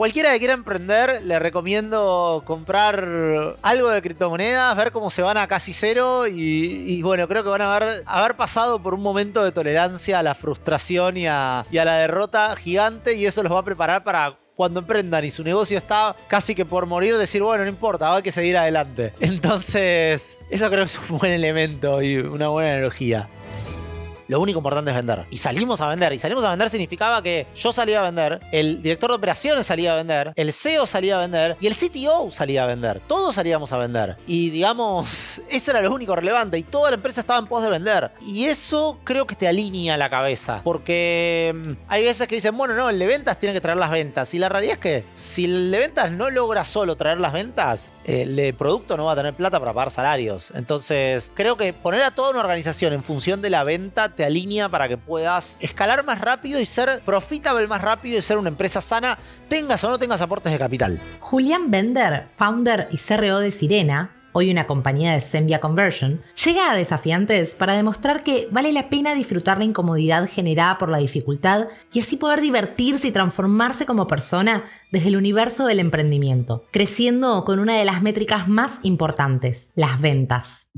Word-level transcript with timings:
cualquiera 0.00 0.32
que 0.32 0.38
quiera 0.38 0.54
emprender, 0.54 1.24
le 1.24 1.38
recomiendo 1.38 2.42
comprar 2.46 3.06
algo 3.60 3.90
de 3.90 4.00
criptomonedas, 4.00 4.74
ver 4.74 4.92
cómo 4.92 5.10
se 5.10 5.20
van 5.20 5.36
a 5.36 5.46
casi 5.46 5.74
cero 5.74 6.26
y, 6.26 7.02
bueno, 7.02 7.28
creo 7.28 7.42
que 7.44 7.50
van 7.50 7.60
a 7.60 7.76
haber, 8.06 8.34
pasado 8.34 8.82
por 8.82 8.94
un 8.94 9.02
momento 9.02 9.44
de 9.44 9.52
tolerancia 9.52 10.20
a 10.20 10.22
la 10.22 10.34
frustración 10.34 11.18
y 11.18 11.26
a, 11.26 11.66
la 11.70 11.96
derrota 11.96 12.56
gigante 12.56 13.14
y 13.14 13.26
eso 13.26 13.42
los 13.42 13.52
va 13.52 13.58
a 13.58 13.62
preparar 13.62 14.02
para 14.02 14.38
cuando 14.54 14.80
emprendan 14.80 15.22
y 15.26 15.30
su 15.30 15.44
negocio 15.44 15.76
está 15.76 16.16
casi 16.28 16.54
que 16.54 16.64
por 16.64 16.86
morir, 16.86 17.18
decir, 17.18 17.42
bueno, 17.42 17.64
no 17.64 17.68
importa, 17.68 18.14
hay 18.16 18.22
que 18.22 18.32
seguir 18.32 18.56
adelante. 18.56 19.12
Entonces, 19.20 20.38
eso 20.48 20.70
creo 20.70 20.86
que 20.86 20.92
es 20.92 21.10
un 21.10 21.18
buen 21.18 21.32
elemento 21.32 22.00
y 22.00 22.16
una 22.16 22.48
buena 22.48 22.74
energía 22.74 23.28
lo 24.30 24.40
único 24.40 24.60
importante 24.60 24.92
es 24.92 24.96
vender. 24.96 25.24
Y 25.28 25.38
salimos 25.38 25.80
a 25.80 25.88
vender. 25.88 26.12
Y 26.12 26.18
salimos 26.20 26.44
a 26.44 26.50
vender 26.50 26.68
significaba 26.68 27.20
que 27.20 27.48
yo 27.56 27.72
salía 27.72 27.98
a 27.98 28.04
vender, 28.04 28.40
el 28.52 28.80
director 28.80 29.10
de 29.10 29.16
operaciones 29.16 29.66
salía 29.66 29.92
a 29.92 29.96
vender, 29.96 30.32
el 30.36 30.52
CEO 30.52 30.86
salía 30.86 31.16
a 31.16 31.18
vender 31.18 31.56
y 31.60 31.66
el 31.66 31.74
CTO 31.74 32.30
salía 32.30 32.62
a 32.62 32.66
vender. 32.66 33.00
Todos 33.08 33.34
salíamos 33.34 33.72
a 33.72 33.78
vender. 33.78 34.16
Y 34.28 34.50
digamos, 34.50 35.42
eso 35.50 35.70
era 35.72 35.82
lo 35.82 35.92
único 35.92 36.14
relevante. 36.14 36.56
Y 36.58 36.62
toda 36.62 36.92
la 36.92 36.94
empresa 36.94 37.22
estaba 37.22 37.40
en 37.40 37.48
pos 37.48 37.64
de 37.64 37.70
vender. 37.70 38.12
Y 38.24 38.44
eso 38.44 39.00
creo 39.02 39.26
que 39.26 39.34
te 39.34 39.48
alinea 39.48 39.96
la 39.96 40.08
cabeza. 40.08 40.60
Porque 40.62 41.52
mm, 41.52 41.72
hay 41.88 42.04
veces 42.04 42.28
que 42.28 42.36
dicen, 42.36 42.56
bueno, 42.56 42.74
no, 42.74 42.88
el 42.88 43.00
de 43.00 43.08
ventas 43.08 43.36
tiene 43.36 43.52
que 43.52 43.60
traer 43.60 43.78
las 43.78 43.90
ventas. 43.90 44.32
Y 44.32 44.38
la 44.38 44.48
realidad 44.48 44.74
es 44.74 44.80
que 44.80 45.04
si 45.12 45.46
el 45.46 45.72
de 45.72 45.78
ventas 45.78 46.12
no 46.12 46.30
logra 46.30 46.64
solo 46.64 46.96
traer 46.96 47.18
las 47.18 47.32
ventas, 47.32 47.94
el 48.04 48.54
producto 48.54 48.96
no 48.96 49.06
va 49.06 49.12
a 49.14 49.16
tener 49.16 49.34
plata 49.34 49.58
para 49.58 49.74
pagar 49.74 49.90
salarios. 49.90 50.52
Entonces, 50.54 51.32
creo 51.34 51.56
que 51.56 51.72
poner 51.72 52.04
a 52.04 52.12
toda 52.12 52.30
una 52.30 52.38
organización 52.38 52.92
en 52.92 53.02
función 53.02 53.42
de 53.42 53.50
la 53.50 53.64
venta 53.64 54.08
alinea 54.24 54.68
para 54.68 54.88
que 54.88 54.96
puedas 54.96 55.58
escalar 55.60 56.04
más 56.04 56.20
rápido 56.20 56.60
y 56.60 56.66
ser 56.66 57.02
profitable 57.04 57.66
más 57.66 57.80
rápido 57.80 58.18
y 58.18 58.22
ser 58.22 58.38
una 58.38 58.48
empresa 58.48 58.80
sana, 58.80 59.18
tengas 59.48 59.82
o 59.84 59.90
no 59.90 59.98
tengas 59.98 60.20
aportes 60.20 60.52
de 60.52 60.58
capital. 60.58 61.00
Julián 61.20 61.70
Bender, 61.70 62.28
founder 62.36 62.88
y 62.90 62.98
CRO 62.98 63.40
de 63.40 63.50
Sirena, 63.50 64.16
hoy 64.32 64.50
una 64.50 64.66
compañía 64.66 65.12
de 65.12 65.20
Sembia 65.20 65.60
Conversion, 65.60 66.22
llega 66.44 66.70
a 66.70 66.76
desafiantes 66.76 67.54
para 67.54 67.74
demostrar 67.74 68.22
que 68.22 68.48
vale 68.50 68.72
la 68.72 68.88
pena 68.88 69.14
disfrutar 69.14 69.58
la 69.58 69.64
incomodidad 69.64 70.28
generada 70.28 70.78
por 70.78 70.88
la 70.88 70.98
dificultad 70.98 71.68
y 71.92 72.00
así 72.00 72.16
poder 72.16 72.40
divertirse 72.40 73.08
y 73.08 73.12
transformarse 73.12 73.86
como 73.86 74.06
persona 74.06 74.64
desde 74.92 75.08
el 75.08 75.16
universo 75.16 75.66
del 75.66 75.80
emprendimiento, 75.80 76.64
creciendo 76.70 77.44
con 77.44 77.58
una 77.58 77.76
de 77.76 77.84
las 77.84 78.02
métricas 78.02 78.48
más 78.48 78.78
importantes, 78.82 79.70
las 79.74 80.00
ventas. 80.00 80.70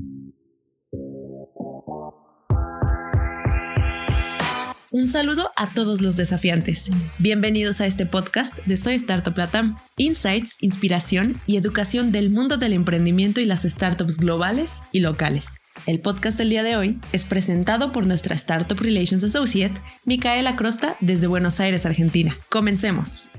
Un 4.93 5.07
saludo 5.07 5.49
a 5.55 5.73
todos 5.73 6.01
los 6.01 6.17
desafiantes. 6.17 6.91
Bienvenidos 7.17 7.81
a 7.81 7.87
este 7.87 8.05
podcast 8.05 8.59
de 8.67 8.77
Soy 8.77 8.93
Startup 8.93 9.35
Latam. 9.35 9.75
Insights, 9.97 10.55
inspiración 10.61 11.41
y 11.47 11.57
educación 11.57 12.11
del 12.11 12.29
mundo 12.29 12.57
del 12.57 12.73
emprendimiento 12.73 13.41
y 13.41 13.45
las 13.45 13.63
startups 13.63 14.19
globales 14.19 14.83
y 14.91 14.99
locales. 14.99 15.47
El 15.87 15.99
podcast 15.99 16.37
del 16.37 16.51
día 16.51 16.61
de 16.61 16.77
hoy 16.77 16.99
es 17.11 17.25
presentado 17.25 17.91
por 17.91 18.05
nuestra 18.05 18.35
Startup 18.35 18.79
Relations 18.79 19.23
Associate, 19.23 19.73
Micaela 20.05 20.55
Crosta, 20.55 20.95
desde 20.99 21.25
Buenos 21.25 21.59
Aires, 21.59 21.87
Argentina. 21.87 22.37
Comencemos. 22.49 23.31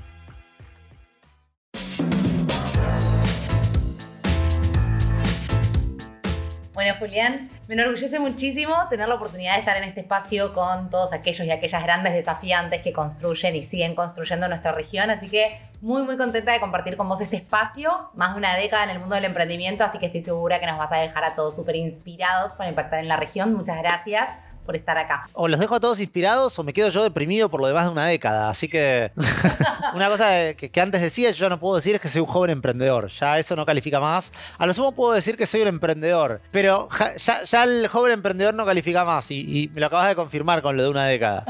Bueno, 6.85 6.99
Julián, 6.99 7.49
me 7.67 7.73
enorgullece 7.73 8.19
muchísimo 8.19 8.75
tener 8.91 9.07
la 9.07 9.15
oportunidad 9.15 9.53
de 9.53 9.59
estar 9.61 9.75
en 9.75 9.85
este 9.85 10.01
espacio 10.01 10.53
con 10.53 10.91
todos 10.91 11.13
aquellos 11.13 11.47
y 11.47 11.49
aquellas 11.49 11.81
grandes 11.81 12.13
desafiantes 12.13 12.83
que 12.83 12.93
construyen 12.93 13.55
y 13.55 13.63
siguen 13.63 13.95
construyendo 13.95 14.47
nuestra 14.47 14.71
región. 14.71 15.09
Así 15.09 15.27
que 15.27 15.59
muy, 15.81 16.03
muy 16.03 16.15
contenta 16.15 16.51
de 16.51 16.59
compartir 16.59 16.95
con 16.95 17.09
vos 17.09 17.21
este 17.21 17.37
espacio, 17.37 18.11
más 18.13 18.33
de 18.33 18.37
una 18.37 18.55
década 18.55 18.83
en 18.83 18.91
el 18.91 18.99
mundo 18.99 19.15
del 19.15 19.25
emprendimiento, 19.25 19.83
así 19.83 19.97
que 19.97 20.05
estoy 20.05 20.21
segura 20.21 20.59
que 20.59 20.67
nos 20.67 20.77
vas 20.77 20.91
a 20.91 20.97
dejar 20.97 21.23
a 21.23 21.33
todos 21.33 21.55
súper 21.55 21.75
inspirados 21.75 22.53
para 22.53 22.69
impactar 22.69 22.99
en 22.99 23.07
la 23.07 23.17
región. 23.17 23.55
Muchas 23.55 23.79
gracias 23.79 24.29
por 24.65 24.75
estar 24.75 24.97
acá. 24.97 25.27
O 25.33 25.47
los 25.47 25.59
dejo 25.59 25.75
a 25.75 25.79
todos 25.79 25.99
inspirados 25.99 26.57
o 26.57 26.63
me 26.63 26.73
quedo 26.73 26.89
yo 26.89 27.03
deprimido 27.03 27.49
por 27.49 27.61
lo 27.61 27.67
demás 27.67 27.85
de 27.85 27.91
una 27.91 28.07
década. 28.07 28.49
Así 28.49 28.67
que 28.67 29.11
una 29.93 30.09
cosa 30.09 30.53
que, 30.55 30.81
antes 30.81 31.01
decía, 31.01 31.31
yo 31.31 31.49
no 31.49 31.59
puedo 31.59 31.75
decir 31.75 31.95
es 31.95 32.01
que 32.01 32.07
soy 32.07 32.21
un 32.21 32.27
joven 32.27 32.51
emprendedor. 32.51 33.07
Ya 33.07 33.37
eso 33.39 33.55
no 33.55 33.65
califica 33.65 33.99
más. 33.99 34.31
A 34.57 34.65
lo 34.65 34.73
sumo 34.73 34.93
puedo 34.93 35.13
decir 35.13 35.37
que 35.37 35.45
soy 35.45 35.61
un 35.61 35.67
emprendedor, 35.67 36.41
pero 36.51 36.89
ya, 37.17 37.63
el 37.63 37.87
joven 37.87 38.13
emprendedor 38.13 38.53
no 38.53 38.65
califica 38.65 39.05
más 39.05 39.29
y, 39.31 39.69
me 39.73 39.81
lo 39.81 39.87
acabas 39.87 40.07
de 40.07 40.15
confirmar 40.15 40.61
con 40.61 40.75
lo 40.77 40.83
de 40.83 40.89
una 40.89 41.05
década. 41.05 41.45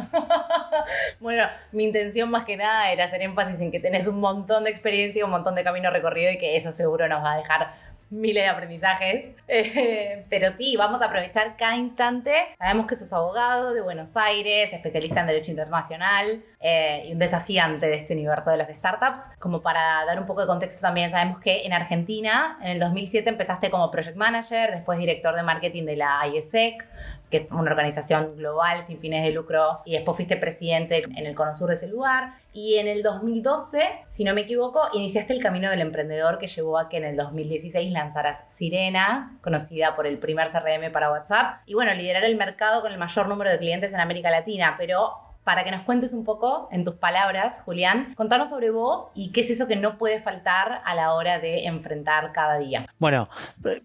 bueno, 1.19 1.43
mi 1.71 1.85
intención 1.85 2.29
más 2.29 2.45
que 2.45 2.57
nada 2.57 2.91
era 2.91 3.05
hacer 3.05 3.21
énfasis 3.21 3.59
en 3.61 3.71
que 3.71 3.79
tenés 3.79 4.07
un 4.07 4.19
montón 4.19 4.65
de 4.65 4.69
experiencia 4.69 5.21
y 5.21 5.23
un 5.23 5.31
montón 5.31 5.55
de 5.55 5.63
camino 5.63 5.89
recorrido 5.89 6.31
y 6.31 6.37
que 6.37 6.55
eso 6.55 6.71
seguro 6.71 7.07
nos 7.07 7.23
va 7.23 7.33
a 7.33 7.37
dejar 7.37 7.85
miles 8.09 8.43
de 8.43 8.49
aprendizajes. 8.49 9.31
Eh, 9.47 10.25
pero 10.29 10.51
sí, 10.51 10.75
vamos 10.75 11.01
a 11.01 11.05
aprovechar 11.05 11.55
cada 11.55 11.75
instante. 11.77 12.33
Sabemos 12.57 12.87
que 12.87 12.95
sos 12.95 13.11
abogado 13.13 13.73
de 13.73 13.81
Buenos 13.81 14.17
Aires, 14.17 14.73
especialista 14.73 15.21
en 15.21 15.27
Derecho 15.27 15.51
Internacional 15.51 16.43
eh, 16.59 17.05
y 17.07 17.13
un 17.13 17.19
desafiante 17.19 17.85
de 17.85 17.95
este 17.95 18.13
universo 18.13 18.49
de 18.49 18.57
las 18.57 18.69
startups. 18.69 19.21
Como 19.39 19.61
para 19.61 20.03
dar 20.05 20.19
un 20.19 20.25
poco 20.25 20.41
de 20.41 20.47
contexto 20.47 20.81
también, 20.81 21.11
sabemos 21.11 21.39
que 21.39 21.65
en 21.65 21.73
Argentina, 21.73 22.57
en 22.61 22.71
el 22.71 22.79
2007 22.79 23.29
empezaste 23.29 23.69
como 23.69 23.91
Project 23.91 24.17
Manager, 24.17 24.71
después 24.71 24.97
director 24.97 25.35
de 25.35 25.43
marketing 25.43 25.85
de 25.85 25.95
la 25.95 26.27
IESEC, 26.27 26.85
que 27.29 27.37
es 27.37 27.51
una 27.51 27.71
organización 27.71 28.35
global 28.35 28.83
sin 28.83 28.99
fines 28.99 29.23
de 29.23 29.31
lucro, 29.31 29.81
y 29.85 29.93
después 29.93 30.15
fuiste 30.15 30.37
presidente 30.37 31.03
en 31.03 31.25
el 31.25 31.35
Cono 31.35 31.55
Sur 31.55 31.69
de 31.69 31.75
ese 31.75 31.87
lugar. 31.87 32.33
Y 32.55 32.75
en 32.77 32.87
el 32.87 33.03
2012, 33.03 34.05
si 34.07 34.23
no 34.23 34.33
me 34.33 34.41
equivoco, 34.41 34.79
iniciaste 34.93 35.33
el 35.33 35.43
camino 35.43 35.69
del 35.69 35.81
emprendedor 35.81 36.39
que 36.39 36.47
llevó 36.47 36.77
a 36.77 36.87
que 36.87 36.95
en 36.95 37.03
el 37.03 37.17
2016 37.17 37.91
lanzaras 37.91 38.45
Sirena, 38.47 39.37
conocida 39.41 39.93
por 39.97 40.07
el 40.07 40.17
primer 40.19 40.47
CRM 40.47 40.89
para 40.93 41.11
WhatsApp, 41.11 41.59
y 41.65 41.73
bueno, 41.73 41.93
liderar 41.93 42.23
el 42.23 42.37
mercado 42.37 42.81
con 42.81 42.93
el 42.93 42.97
mayor 42.97 43.27
número 43.27 43.51
de 43.51 43.57
clientes 43.57 43.93
en 43.93 43.99
América 43.99 44.31
Latina, 44.31 44.75
pero 44.77 45.24
para 45.45 45.63
que 45.63 45.71
nos 45.71 45.83
cuentes 45.83 46.11
un 46.11 46.25
poco, 46.25 46.67
en 46.71 46.83
tus 46.83 46.95
palabras, 46.95 47.61
Julián, 47.63 48.15
contarnos 48.15 48.49
sobre 48.49 48.71
vos 48.71 49.11
y 49.13 49.31
qué 49.31 49.41
es 49.41 49.51
eso 49.51 49.67
que 49.67 49.75
no 49.75 49.97
puede 49.99 50.19
faltar 50.19 50.81
a 50.83 50.95
la 50.95 51.13
hora 51.13 51.39
de 51.39 51.65
enfrentar 51.65 52.33
cada 52.33 52.57
día. 52.57 52.87
Bueno, 52.97 53.29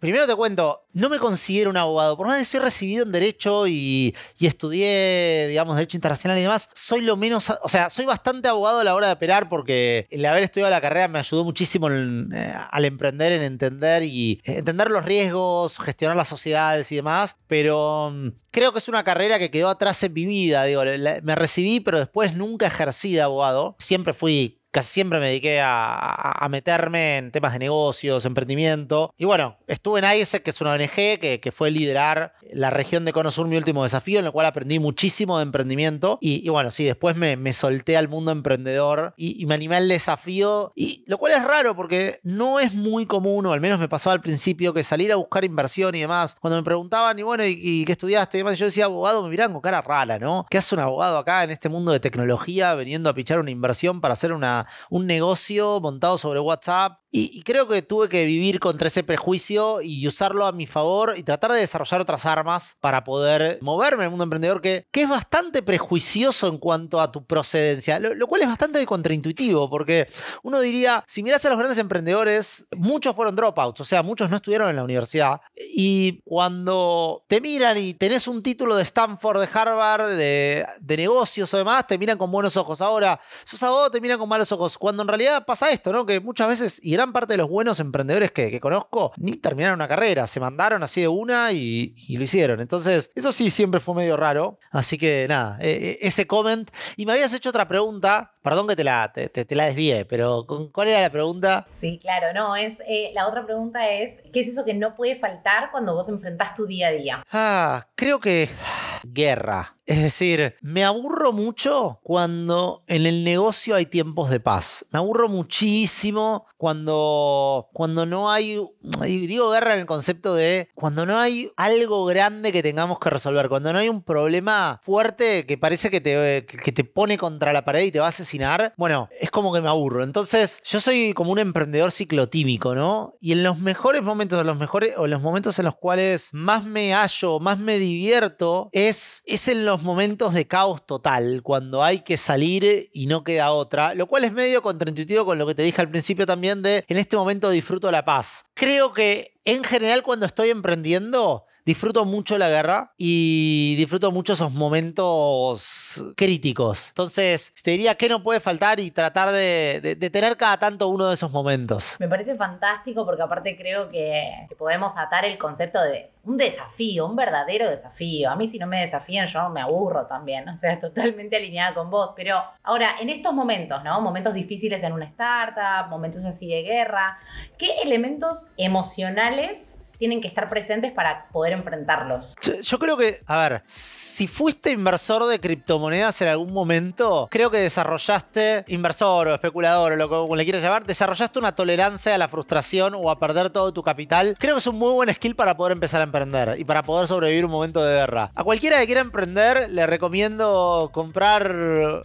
primero 0.00 0.26
te 0.26 0.34
cuento, 0.34 0.86
no 0.94 1.10
me 1.10 1.18
considero 1.18 1.68
un 1.68 1.76
abogado, 1.76 2.16
por 2.16 2.26
más 2.26 2.38
que 2.38 2.46
soy 2.46 2.60
recibido 2.60 3.04
en 3.04 3.12
Derecho 3.12 3.66
y, 3.66 4.16
estudié, 4.40 5.48
digamos, 5.48 5.76
Derecho 5.76 5.98
Internacional 5.98 6.38
y 6.38 6.42
demás, 6.42 6.70
soy 6.74 7.02
lo 7.02 7.18
menos, 7.18 7.52
o 7.62 7.68
sea, 7.68 7.90
soy 7.90 8.06
bastante 8.06 8.48
abogado 8.48 8.80
a 8.80 8.84
la 8.84 8.94
hora 8.94 9.08
de 9.08 9.12
operar 9.12 9.50
porque 9.50 10.08
el 10.10 10.24
haber 10.24 10.42
estudiado 10.42 10.70
la 10.70 10.80
carrera 10.80 11.08
me 11.08 11.18
ayudó 11.18 11.44
muchísimo 11.44 11.90
eh, 11.90 12.54
al 12.70 12.84
emprender, 12.86 13.32
en 13.32 13.42
entender 13.42 14.02
y 14.02 14.40
eh, 14.44 14.58
entender 14.58 14.90
los 14.90 15.04
riesgos, 15.04 15.78
gestionar 15.78 16.16
las 16.16 16.28
sociedades 16.28 16.90
y 16.90 16.96
demás, 16.96 17.36
pero 17.46 18.10
mm, 18.12 18.28
creo 18.50 18.72
que 18.72 18.78
es 18.78 18.88
una 18.88 19.04
carrera 19.04 19.38
que 19.38 19.50
quedó 19.50 19.68
atrás 19.68 20.02
en 20.02 20.12
mi 20.12 20.26
vida, 20.26 20.64
digo, 20.64 20.82
me 21.22 21.34
recibí, 21.34 21.80
pero 21.80 21.98
después 21.98 22.34
nunca 22.34 22.66
ejercí 22.66 23.12
de 23.12 23.22
abogado. 23.22 23.76
Siempre 23.78 24.12
fui 24.12 24.59
casi 24.70 24.92
siempre 24.92 25.20
me 25.20 25.26
dediqué 25.26 25.60
a, 25.62 26.46
meterme 26.50 27.18
en 27.18 27.30
temas 27.30 27.52
de 27.52 27.60
negocios, 27.60 28.24
emprendimiento. 28.24 29.14
Y 29.16 29.24
bueno, 29.24 29.56
estuve 29.66 30.00
en 30.00 30.20
ISEC, 30.20 30.42
que 30.42 30.50
es 30.50 30.60
una 30.60 30.72
ONG 30.72 30.90
que, 30.90 31.38
que 31.40 31.52
fue 31.52 31.70
liderar 31.70 32.34
la 32.52 32.70
región 32.70 33.04
de 33.04 33.12
Cono 33.12 33.30
Sur, 33.30 33.46
mi 33.46 33.56
último 33.56 33.84
desafío, 33.84 34.18
en 34.18 34.26
el 34.26 34.32
cual 34.32 34.46
aprendí 34.46 34.78
muchísimo 34.78 35.38
de 35.38 35.44
emprendimiento. 35.44 36.18
Y, 36.20 36.48
bueno, 36.48 36.70
sí, 36.70 36.84
después 36.84 37.16
me, 37.16 37.52
solté 37.52 37.96
al 37.96 38.08
mundo 38.08 38.32
emprendedor 38.32 39.14
y, 39.16 39.44
me 39.46 39.54
animé 39.54 39.76
al 39.76 39.88
desafío. 39.88 40.72
Y 40.74 41.04
lo 41.06 41.18
cual 41.18 41.32
es 41.32 41.44
raro 41.44 41.76
porque 41.76 42.20
no 42.22 42.60
es 42.60 42.74
muy 42.74 43.06
común, 43.06 43.46
o 43.46 43.52
al 43.52 43.60
menos 43.60 43.78
me 43.78 43.88
pasaba 43.88 44.14
al 44.14 44.20
principio, 44.20 44.72
que 44.74 44.82
salir 44.82 45.12
a 45.12 45.16
buscar 45.16 45.44
inversión 45.44 45.94
y 45.94 46.00
demás. 46.00 46.36
Cuando 46.40 46.56
me 46.56 46.64
preguntaban, 46.64 47.18
y 47.18 47.22
bueno, 47.22 47.44
¿y, 47.46 47.84
qué 47.84 47.92
estudiaste? 47.92 48.38
Y 48.38 48.40
demás, 48.40 48.58
yo 48.58 48.66
decía, 48.66 48.86
abogado, 48.86 49.22
me 49.22 49.30
miran 49.30 49.52
con 49.52 49.60
cara 49.60 49.82
rara, 49.82 50.18
¿no? 50.18 50.46
¿Qué 50.50 50.58
hace 50.58 50.74
un 50.74 50.80
abogado 50.80 51.18
acá 51.18 51.44
en 51.44 51.50
este 51.50 51.68
mundo 51.68 51.92
de 51.92 52.00
tecnología 52.00 52.74
veniendo 52.74 53.08
a 53.10 53.14
pichar 53.14 53.38
una 53.38 53.50
inversión 53.50 54.00
para 54.00 54.14
hacer 54.14 54.32
una, 54.32 54.59
un 54.90 55.06
negocio 55.06 55.80
montado 55.80 56.18
sobre 56.18 56.40
WhatsApp 56.40 56.99
y, 57.12 57.42
creo 57.42 57.66
que 57.66 57.82
tuve 57.82 58.08
que 58.08 58.24
vivir 58.24 58.60
contra 58.60 58.88
ese 58.88 59.02
prejuicio 59.02 59.80
y 59.82 60.06
usarlo 60.06 60.46
a 60.46 60.52
mi 60.52 60.66
favor 60.66 61.14
y 61.16 61.22
tratar 61.22 61.52
de 61.52 61.58
desarrollar 61.58 62.00
otras 62.00 62.24
armas 62.26 62.76
para 62.80 63.02
poder 63.02 63.58
moverme 63.60 64.04
en 64.04 64.06
el 64.06 64.10
mundo 64.10 64.24
emprendedor 64.24 64.60
que, 64.60 64.86
que 64.92 65.02
es 65.02 65.08
bastante 65.08 65.62
prejuicioso 65.62 66.46
en 66.48 66.58
cuanto 66.58 67.00
a 67.00 67.10
tu 67.10 67.24
procedencia, 67.24 67.98
lo, 67.98 68.26
cual 68.26 68.42
es 68.42 68.48
bastante 68.48 68.84
contraintuitivo 68.86 69.68
porque 69.68 70.06
uno 70.42 70.60
diría, 70.60 71.02
si 71.06 71.22
miras 71.22 71.44
a 71.44 71.48
los 71.48 71.58
grandes 71.58 71.78
emprendedores, 71.78 72.66
muchos 72.76 73.16
fueron 73.16 73.34
dropouts, 73.34 73.80
o 73.80 73.84
sea, 73.84 74.02
muchos 74.02 74.30
no 74.30 74.36
estudiaron 74.36 74.70
en 74.70 74.76
la 74.76 74.84
universidad 74.84 75.40
y 75.74 76.20
cuando 76.24 77.24
te 77.26 77.40
miran 77.40 77.76
y 77.76 77.94
tenés 77.94 78.28
un 78.28 78.42
título 78.42 78.76
de 78.76 78.84
Stanford, 78.84 79.40
de 79.40 79.48
Harvard, 79.52 80.10
de, 80.16 80.64
de 80.80 80.96
negocios 80.96 81.52
o 81.54 81.56
demás, 81.56 81.86
te 81.86 81.98
miran 81.98 82.18
con 82.18 82.30
buenos 82.30 82.56
ojos. 82.56 82.80
Ahora, 82.80 83.20
sos 83.44 83.62
abogado, 83.62 83.90
te 83.90 84.00
miran 84.00 84.18
con 84.18 84.28
malos 84.28 84.52
ojos, 84.52 84.78
cuando 84.78 85.02
en 85.02 85.08
realidad 85.08 85.44
pasa 85.44 85.70
esto, 85.70 85.92
¿no? 85.92 86.06
Que 86.06 86.20
muchas 86.20 86.48
veces, 86.48 86.80
gran 87.00 87.12
parte 87.12 87.32
de 87.32 87.38
los 87.38 87.48
buenos 87.48 87.80
emprendedores 87.80 88.30
que, 88.30 88.50
que 88.50 88.60
conozco 88.60 89.12
ni 89.16 89.32
terminaron 89.32 89.76
una 89.76 89.88
carrera, 89.88 90.26
se 90.26 90.38
mandaron 90.40 90.82
así 90.82 91.00
de 91.00 91.08
una 91.08 91.50
y, 91.52 91.94
y 91.96 92.16
lo 92.16 92.24
hicieron. 92.24 92.60
Entonces, 92.60 93.10
eso 93.14 93.32
sí 93.32 93.50
siempre 93.50 93.80
fue 93.80 93.94
medio 93.94 94.16
raro. 94.16 94.58
Así 94.70 94.98
que 94.98 95.26
nada, 95.28 95.58
eh, 95.60 95.98
ese 96.02 96.26
comment. 96.26 96.70
Y 96.96 97.06
me 97.06 97.12
habías 97.12 97.32
hecho 97.34 97.48
otra 97.50 97.66
pregunta, 97.68 98.32
perdón 98.42 98.68
que 98.68 98.76
te 98.76 98.84
la, 98.84 99.10
te, 99.12 99.28
te- 99.28 99.44
te 99.44 99.54
la 99.54 99.66
desvié, 99.66 100.04
pero 100.04 100.44
¿con- 100.46 100.68
¿cuál 100.70 100.88
era 100.88 101.00
la 101.00 101.10
pregunta? 101.10 101.66
Sí, 101.72 101.98
claro, 102.00 102.32
no, 102.34 102.54
es 102.56 102.80
eh, 102.88 103.10
la 103.14 103.26
otra 103.28 103.44
pregunta 103.46 103.88
es, 103.90 104.22
¿qué 104.32 104.40
es 104.40 104.48
eso 104.48 104.64
que 104.64 104.74
no 104.74 104.94
puede 104.94 105.16
faltar 105.16 105.70
cuando 105.70 105.94
vos 105.94 106.08
enfrentás 106.08 106.54
tu 106.54 106.66
día 106.66 106.88
a 106.88 106.92
día? 106.92 107.24
Ah, 107.32 107.86
creo 108.00 108.18
que 108.18 108.48
guerra. 109.04 109.74
Es 109.90 110.00
decir, 110.00 110.54
me 110.60 110.84
aburro 110.84 111.32
mucho 111.32 111.98
cuando 112.04 112.84
en 112.86 113.06
el 113.06 113.24
negocio 113.24 113.74
hay 113.74 113.86
tiempos 113.86 114.30
de 114.30 114.38
paz. 114.38 114.86
Me 114.92 115.00
aburro 115.00 115.28
muchísimo 115.28 116.46
cuando, 116.56 117.68
cuando 117.72 118.06
no 118.06 118.30
hay, 118.30 118.60
digo 119.04 119.50
guerra 119.50 119.74
en 119.74 119.80
el 119.80 119.86
concepto 119.86 120.36
de 120.36 120.68
cuando 120.76 121.06
no 121.06 121.18
hay 121.18 121.50
algo 121.56 122.04
grande 122.04 122.52
que 122.52 122.62
tengamos 122.62 123.00
que 123.00 123.10
resolver, 123.10 123.48
cuando 123.48 123.72
no 123.72 123.80
hay 123.80 123.88
un 123.88 124.04
problema 124.04 124.78
fuerte 124.84 125.44
que 125.44 125.58
parece 125.58 125.90
que 125.90 126.00
te, 126.00 126.46
que 126.46 126.70
te 126.70 126.84
pone 126.84 127.18
contra 127.18 127.52
la 127.52 127.64
pared 127.64 127.82
y 127.82 127.90
te 127.90 127.98
va 127.98 128.06
a 128.06 128.10
asesinar. 128.10 128.74
Bueno, 128.76 129.08
es 129.20 129.32
como 129.32 129.52
que 129.52 129.60
me 129.60 129.68
aburro. 129.68 130.04
Entonces, 130.04 130.62
yo 130.66 130.78
soy 130.78 131.14
como 131.14 131.32
un 131.32 131.40
emprendedor 131.40 131.90
ciclotímico, 131.90 132.76
¿no? 132.76 133.14
Y 133.20 133.32
en 133.32 133.42
los 133.42 133.58
mejores 133.58 134.04
momentos, 134.04 134.40
en 134.40 134.46
los 134.46 134.56
mejores, 134.56 134.96
o 134.96 135.06
en 135.06 135.10
los 135.10 135.20
momentos 135.20 135.58
en 135.58 135.64
los 135.64 135.74
cuales 135.74 136.30
más 136.32 136.62
me 136.64 136.94
hallo, 136.94 137.40
más 137.40 137.58
me 137.58 137.76
divierto, 137.90 138.68
es, 138.72 139.22
es 139.26 139.48
en 139.48 139.64
los 139.64 139.82
momentos 139.82 140.34
de 140.34 140.46
caos 140.46 140.86
total, 140.86 141.42
cuando 141.42 141.82
hay 141.82 142.00
que 142.00 142.16
salir 142.16 142.88
y 142.92 143.06
no 143.06 143.24
queda 143.24 143.50
otra, 143.52 143.94
lo 143.94 144.06
cual 144.06 144.24
es 144.24 144.32
medio 144.32 144.62
contraintuitivo 144.62 145.24
con 145.24 145.38
lo 145.38 145.46
que 145.46 145.54
te 145.54 145.62
dije 145.62 145.80
al 145.80 145.90
principio 145.90 146.26
también 146.26 146.62
de 146.62 146.84
en 146.86 146.96
este 146.96 147.16
momento 147.16 147.50
disfruto 147.50 147.90
la 147.90 148.04
paz. 148.04 148.44
Creo 148.54 148.92
que 148.92 149.40
en 149.44 149.64
general 149.64 150.02
cuando 150.02 150.26
estoy 150.26 150.50
emprendiendo, 150.50 151.46
disfruto 151.64 152.04
mucho 152.04 152.38
la 152.38 152.48
guerra 152.48 152.92
y 152.96 153.74
disfruto 153.76 154.10
mucho 154.12 154.32
esos 154.34 154.52
momentos 154.52 156.02
críticos. 156.16 156.88
Entonces, 156.88 157.52
te 157.62 157.72
diría 157.72 157.94
que 157.94 158.08
no 158.08 158.22
puede 158.22 158.40
faltar 158.40 158.80
y 158.80 158.90
tratar 158.90 159.30
de, 159.30 159.80
de- 159.98 160.10
tener 160.10 160.36
cada 160.36 160.58
tanto 160.58 160.88
uno 160.88 161.08
de 161.08 161.14
esos 161.14 161.30
momentos. 161.30 161.96
Me 162.00 162.08
parece 162.08 162.34
fantástico 162.34 163.04
porque 163.04 163.22
aparte 163.22 163.56
creo 163.56 163.88
que, 163.88 164.46
que 164.48 164.56
podemos 164.56 164.96
atar 164.96 165.24
el 165.24 165.38
concepto 165.38 165.80
de 165.82 166.10
un 166.24 166.36
desafío, 166.36 167.06
un 167.06 167.16
verdadero 167.16 167.68
desafío. 167.70 168.30
A 168.30 168.36
mí 168.36 168.46
si 168.46 168.58
no 168.58 168.66
me 168.66 168.80
desafían 168.80 169.26
yo 169.26 169.48
me 169.50 169.60
aburro 169.60 170.06
también, 170.06 170.48
o 170.48 170.56
sea, 170.56 170.78
totalmente 170.80 171.36
alineada 171.36 171.74
con 171.74 171.90
vos. 171.90 172.12
Pero 172.16 172.42
ahora, 172.62 172.96
en 173.00 173.08
estos 173.10 173.32
momentos, 173.32 173.82
¿no? 173.84 174.00
Momentos 174.00 174.34
difíciles 174.34 174.82
en 174.82 174.92
una 174.92 175.06
startup, 175.06 175.88
momentos 175.88 176.24
así 176.24 176.48
de 176.48 176.62
guerra, 176.62 177.18
¿qué 177.58 177.68
elementos 177.82 178.48
emocionales 178.56 179.84
tienen 180.00 180.22
que 180.22 180.28
estar 180.28 180.48
presentes 180.48 180.92
para 180.92 181.28
poder 181.28 181.52
enfrentarlos? 181.52 182.34
Yo, 182.62 182.78
creo 182.78 182.96
que, 182.96 183.20
a 183.26 183.38
ver, 183.38 183.62
si 183.66 184.26
fuiste 184.26 184.72
inversor 184.72 185.26
de 185.26 185.38
criptomonedas 185.38 186.22
en 186.22 186.28
algún 186.28 186.54
momento, 186.54 187.28
creo 187.30 187.50
que 187.50 187.58
desarrollaste, 187.58 188.64
inversor 188.68 189.28
o 189.28 189.34
especulador 189.34 189.92
o 189.92 189.96
lo 189.96 190.08
que 190.08 190.36
le 190.36 190.44
quieras 190.44 190.62
llamar, 190.62 190.86
desarrollaste 190.86 191.38
una 191.38 191.54
tolerancia 191.54 192.14
a 192.14 192.18
la 192.18 192.28
frustración 192.28 192.94
o 192.94 193.10
a 193.10 193.18
perder 193.18 193.50
todo 193.50 193.74
tu 193.74 193.82
capital. 193.82 194.36
Creo 194.40 194.54
que 194.54 194.60
es 194.60 194.66
un 194.66 194.78
muy 194.78 194.90
buen 194.90 195.12
skill 195.14 195.36
para 195.36 195.54
poder 195.54 195.72
empezar 195.72 196.00
a 196.00 196.04
emprender 196.04 196.58
y 196.58 196.64
para 196.64 196.82
poder 196.82 197.06
sobrevivir 197.06 197.44
un 197.44 197.50
momento 197.50 197.84
de 197.84 197.96
guerra. 197.96 198.30
A 198.34 198.42
cualquiera 198.42 198.78
que 198.78 198.86
quiera 198.86 199.02
emprender, 199.02 199.68
le 199.68 199.86
recomiendo 199.86 200.88
comprar 200.94 201.54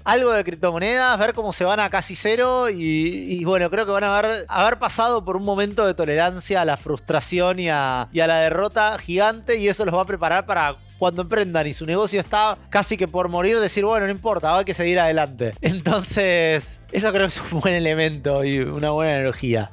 algo 0.04 0.34
de 0.34 0.44
criptomonedas, 0.44 1.18
ver 1.18 1.34
cómo 1.34 1.54
se 1.54 1.64
van 1.64 1.80
a 1.80 1.90
casi 1.90 2.18
cero 2.18 2.70
y, 2.70 3.42
bueno, 3.46 3.70
creo 3.70 3.86
que 3.86 3.94
van 3.94 4.04
a 4.04 4.18
haber 4.50 4.80
pasado 4.80 5.24
por 5.24 5.38
un 5.38 5.46
momento 5.46 5.88
de 5.88 5.94
tolerancia 5.94 6.60
a 6.60 6.66
la 6.66 6.76
frustración 6.76 7.60
y 7.60 7.70
a, 7.70 7.85
y 8.12 8.20
a 8.20 8.28
la 8.28 8.40
derrota 8.40 8.98
gigante 8.98 9.60
y 9.60 9.68
eso 9.68 9.86
los 9.86 9.96
va 9.96 10.02
a 10.02 10.06
preparar 10.06 10.46
para 10.46 10.78
cuando 10.98 11.24
emprendan 11.24 11.68
y 11.68 11.74
su 11.74 11.86
negocio 11.86 12.20
está 12.20 12.58
casi 12.70 12.98
que 12.98 13.08
por 13.08 13.30
morir, 13.30 13.60
decir, 13.60 13.86
bueno, 13.86 14.06
no 14.06 14.12
importa, 14.12 14.58
hay 14.58 14.66
que 14.66 14.74
seguir 14.74 15.00
adelante. 15.00 15.54
Entonces, 15.62 16.82
eso 16.92 17.12
creo 17.12 17.28
que 17.28 17.34
es 17.34 17.42
un 17.52 17.60
buen 17.60 17.76
elemento 17.76 18.44
y 18.44 18.60
una 18.60 18.92
buena 18.92 19.18
energía. 19.18 19.70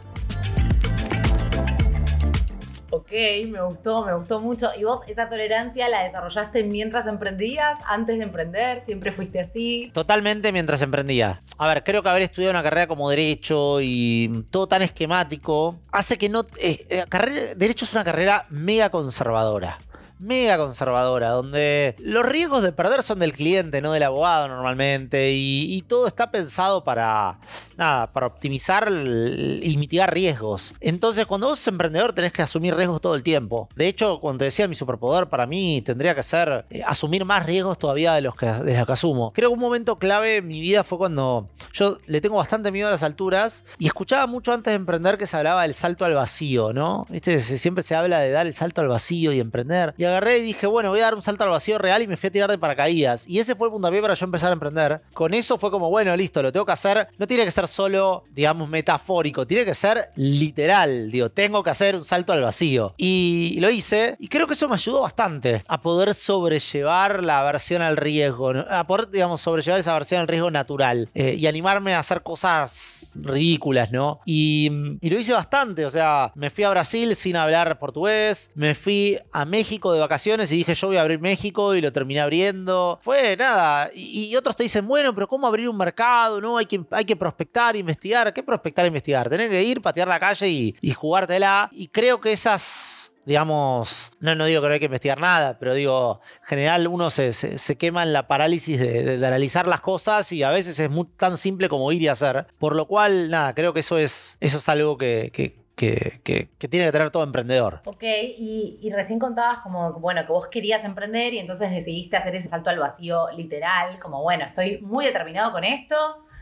Ok, 2.95 3.11
me 3.49 3.63
gustó, 3.63 4.05
me 4.05 4.13
gustó 4.15 4.39
mucho. 4.39 4.69
¿Y 4.79 4.85
vos 4.85 5.01
esa 5.09 5.31
tolerancia 5.31 5.89
la 5.89 6.03
desarrollaste 6.05 6.63
mientras 6.63 7.07
emprendías, 7.07 7.79
antes 7.87 8.19
de 8.19 8.25
emprender? 8.25 8.83
¿Siempre 8.83 9.13
fuiste 9.13 9.41
así? 9.41 9.91
Totalmente 9.95 10.53
mientras 10.53 10.83
emprendía. 10.83 11.41
A 11.57 11.69
ver, 11.69 11.85
creo 11.85 12.03
que 12.03 12.11
haber 12.11 12.21
estudiado 12.21 12.51
una 12.51 12.63
carrera 12.63 12.87
como 12.87 13.09
Derecho 13.09 13.79
y 13.81 14.45
todo 14.51 14.67
tan 14.67 14.83
esquemático 14.83 15.81
hace 15.91 16.19
que 16.19 16.29
no. 16.29 16.41
eh, 16.61 16.85
eh, 16.91 17.05
carrera- 17.09 17.55
derecho 17.55 17.87
es 17.87 17.93
una 17.95 18.05
carrera 18.05 18.45
mega 18.51 18.91
conservadora. 18.91 19.79
Mega 20.23 20.57
conservadora, 20.57 21.31
donde 21.31 21.97
los 21.99 22.25
riesgos 22.25 22.63
de 22.63 22.71
perder 22.73 23.03
son 23.03 23.19
del 23.19 23.33
cliente, 23.33 23.83
no 23.83 23.93
del 23.93 24.05
abogado 24.05 24.47
normalmente, 24.47 25.33
y, 25.33 25.83
todo 25.89 26.07
está 26.07 26.31
pensado 26.31 26.85
para, 26.85 27.41
nada, 27.77 28.13
para 28.13 28.29
optimizar 28.29 28.89
y 28.89 29.77
mitigar 29.77 30.15
riesgos. 30.15 30.75
Entonces, 30.81 31.27
cuando 31.27 31.49
vos 31.49 31.59
sos 31.59 31.69
emprendedor 31.69 32.13
tenés 32.13 32.31
que 32.31 32.41
asumir 32.41 32.77
riesgos 32.77 33.01
todo 33.01 33.17
el 33.17 33.25
tiempo. 33.25 33.69
De 33.75 33.89
hecho, 33.89 34.21
cuando 34.21 34.39
te 34.39 34.45
decía 34.45 34.69
mi 34.69 34.77
superpoder, 34.77 35.27
para 35.27 35.47
mí 35.47 35.83
tendría 35.83 36.15
que 36.15 36.23
ser 36.23 36.67
eh, 36.71 36.83
asumir 36.87 37.25
más 37.25 37.45
riesgos 37.45 37.77
todavía 37.79 38.13
de 38.15 38.21
los, 38.21 38.37
que, 38.37 38.47
de 38.47 38.77
los 38.77 38.87
que 38.87 38.93
asumo. 38.93 39.33
Creo 39.33 39.51
que 39.51 39.55
un 39.55 39.61
momento 39.61 39.99
clave 39.99 40.37
en 40.37 40.47
mi 40.47 40.61
vida 40.61 40.85
fue 40.85 40.99
cuando 40.99 41.49
yo 41.73 41.99
le 42.07 42.21
tengo 42.21 42.37
bastante 42.37 42.71
miedo 42.71 42.87
a 42.87 42.93
las 42.93 43.03
alturas 43.03 43.65
y 43.79 43.87
escuchaba 43.87 44.29
mucho 44.29 44.53
antes 44.53 44.71
de 44.71 44.77
emprender 44.77 45.19
que 45.19 45.27
se 45.27 45.37
hablaba 45.37 45.63
del 45.63 45.75
salto 45.75 46.05
al 46.05 46.15
vacío, 46.15 46.73
¿no? 46.73 47.07
¿Viste? 47.11 47.41
Siempre 47.41 47.83
se 47.83 47.97
habla 47.97 48.21
de 48.21 48.31
dar 48.31 48.47
el 48.47 48.55
salto 48.55 48.81
al 48.81 48.89
vacío 48.89 49.33
y 49.33 49.41
emprender. 49.41 49.95
Y 49.99 50.05
agarré 50.13 50.39
y 50.39 50.43
dije, 50.43 50.67
bueno, 50.67 50.91
voy 50.91 51.01
a 51.01 51.05
dar 51.05 51.15
un 51.15 51.23
salto 51.23 51.45
al 51.45 51.51
vacío 51.51 51.79
real 51.79 52.03
y 52.03 52.07
me 52.07 52.17
fui 52.17 52.29
a 52.29 52.31
tirar 52.31 52.51
de 52.51 52.59
paracaídas. 52.59 53.29
Y 53.29 53.39
ese 53.39 53.55
fue 53.55 53.69
el 53.69 53.73
puntapié 53.73 54.01
para 54.01 54.15
yo 54.15 54.25
empezar 54.25 54.51
a 54.51 54.53
emprender. 54.55 55.01
Con 55.13 55.35
eso 55.35 55.59
fue 55.59 55.71
como, 55.71 55.91
bueno, 55.91 56.15
listo, 56.17 56.43
lo 56.43 56.53
tengo 56.53 56.67
que 56.67 56.73
hacer. 56.73 57.09
No 57.19 57.27
tiene 57.27 57.45
que 57.45 57.51
ser 57.51 57.69
solo, 57.69 58.25
digamos, 58.31 58.69
metafórico, 58.69 59.47
tiene 59.47 59.65
que 59.65 59.75
ser 59.75 60.11
literal. 60.17 61.11
Digo, 61.11 61.31
tengo 61.31 61.63
que 61.63 61.71
hacer 61.71 61.97
un 61.97 62.05
salto 62.05 62.33
al 62.33 62.43
vacío. 62.43 62.95
Y 62.97 63.59
lo 63.61 63.71
hice. 63.71 64.17
Y 64.19 64.29
creo 64.29 64.47
que 64.47 64.55
eso 64.55 64.69
me 64.69 64.75
ayudó 64.75 65.03
bastante 65.03 65.65
a 65.67 65.81
poder 65.81 66.15
sobrellevar 66.15 67.23
la 67.23 67.41
aversión 67.41 67.83
al 67.83 67.97
riesgo, 67.97 68.53
a 68.71 68.87
poder, 68.87 69.11
digamos, 69.11 69.41
sobrellevar 69.41 69.81
esa 69.81 69.95
aversión 69.95 70.21
al 70.21 70.29
riesgo 70.29 70.51
natural 70.51 71.09
eh, 71.15 71.35
y 71.39 71.47
animarme 71.47 71.95
a 71.95 71.99
hacer 71.99 72.23
cosas 72.23 73.13
ridículas, 73.17 73.93
¿no? 73.93 74.21
Y, 74.25 74.99
y 75.01 75.11
lo 75.11 75.19
hice 75.19 75.33
bastante, 75.33 75.87
o 75.87 75.91
sea, 75.91 76.33
me 76.35 76.51
fui 76.51 76.65
a 76.65 76.71
Brasil 76.71 77.15
sin 77.17 77.37
hablar 77.37 77.79
portugués, 77.79 78.51
me 78.55 78.75
fui 78.75 79.19
a 79.33 79.45
México 79.45 79.93
de 79.93 80.01
vacaciones 80.03 80.53
y 80.53 80.57
dije 80.59 80.75
yo 80.75 80.89
voy 80.89 80.97
a 80.97 81.03
abrir 81.03 81.19
México 81.21 81.75
y 81.75 81.81
lo 81.81 81.93
terminé 81.93 82.21
abriendo. 82.21 82.99
Fue 83.03 83.37
nada, 83.37 83.91
y, 83.95 84.35
otros 84.37 84.57
te 84.57 84.63
dicen, 84.65 84.87
bueno, 84.87 85.15
pero 85.15 85.29
¿cómo 85.29 85.47
abrir 85.47 85.69
un 85.69 85.77
mercado? 85.77 86.41
No, 86.41 86.59
hay 86.59 86.67
que, 86.67 86.85
hay 86.91 87.05
que 87.05 87.17
prospectar, 87.17 87.77
investigar. 87.77 88.33
¿Qué 88.33 88.43
prospectar, 88.43 88.85
investigar? 88.87 89.29
Tenés 89.29 89.49
que 89.51 89.63
ir, 89.63 89.81
patear 89.81 90.09
la 90.09 90.21
calle 90.21 90.49
y, 90.49 90.77
y 90.81 90.93
jugártela. 90.93 91.69
Y 91.73 91.89
creo 91.89 92.21
que 92.21 92.33
esas 92.33 93.13
digamos, 93.25 94.11
no, 94.21 94.35
no 94.35 94.47
digo 94.47 94.61
que 94.63 94.69
no 94.69 94.75
hay 94.75 94.81
que 94.81 94.87
investigar 94.87 95.21
nada, 95.21 95.59
pero 95.59 95.75
digo, 95.75 96.21
en 96.43 96.47
general 96.49 96.87
uno 96.89 97.09
se, 97.11 97.33
se- 97.33 97.77
quema 97.77 98.03
en 98.03 98.13
la 98.13 98.27
parálisis 98.27 98.79
de, 98.81 99.15
analizar 99.25 99.67
las 99.69 99.81
cosas 99.81 100.33
y 100.33 100.43
a 100.43 100.51
veces 100.51 100.79
es 100.79 100.91
muy, 100.91 101.07
tan 101.17 101.39
simple 101.39 101.69
como 101.69 101.91
ir 101.93 102.03
y 102.03 102.09
hacer. 102.09 102.47
Por 102.59 102.75
lo 102.75 102.87
cual, 102.87 103.31
nada, 103.31 103.55
creo 103.55 103.73
que 103.73 103.81
eso 103.81 103.97
es, 103.99 104.37
eso 104.41 104.59
es 104.59 104.69
algo 104.69 104.99
que- 104.99 105.62
que- 105.77 106.21
que- 106.25 106.51
que 106.59 106.69
tiene 106.69 106.87
que 106.87 106.93
tener 106.93 107.11
todo 107.11 107.25
emprendedor. 107.25 107.81
Ok, 107.87 108.03
y, 108.03 108.79
y 108.83 108.91
recién 108.91 109.19
contabas 109.19 109.59
como, 109.63 109.95
bueno, 109.95 110.25
que 110.27 110.33
vos 110.33 110.49
querías 110.49 110.85
emprender 110.85 111.35
y 111.35 111.39
entonces 111.39 111.71
decidiste 111.71 112.17
hacer 112.17 112.35
ese 112.35 112.49
salto 112.49 112.71
al 112.71 112.79
vacío 112.79 113.31
literal, 113.37 113.99
como, 113.99 114.23
bueno, 114.23 114.45
estoy 114.45 114.81
muy 114.83 115.05
determinado 115.05 115.53
con 115.53 115.65
esto, 115.65 115.97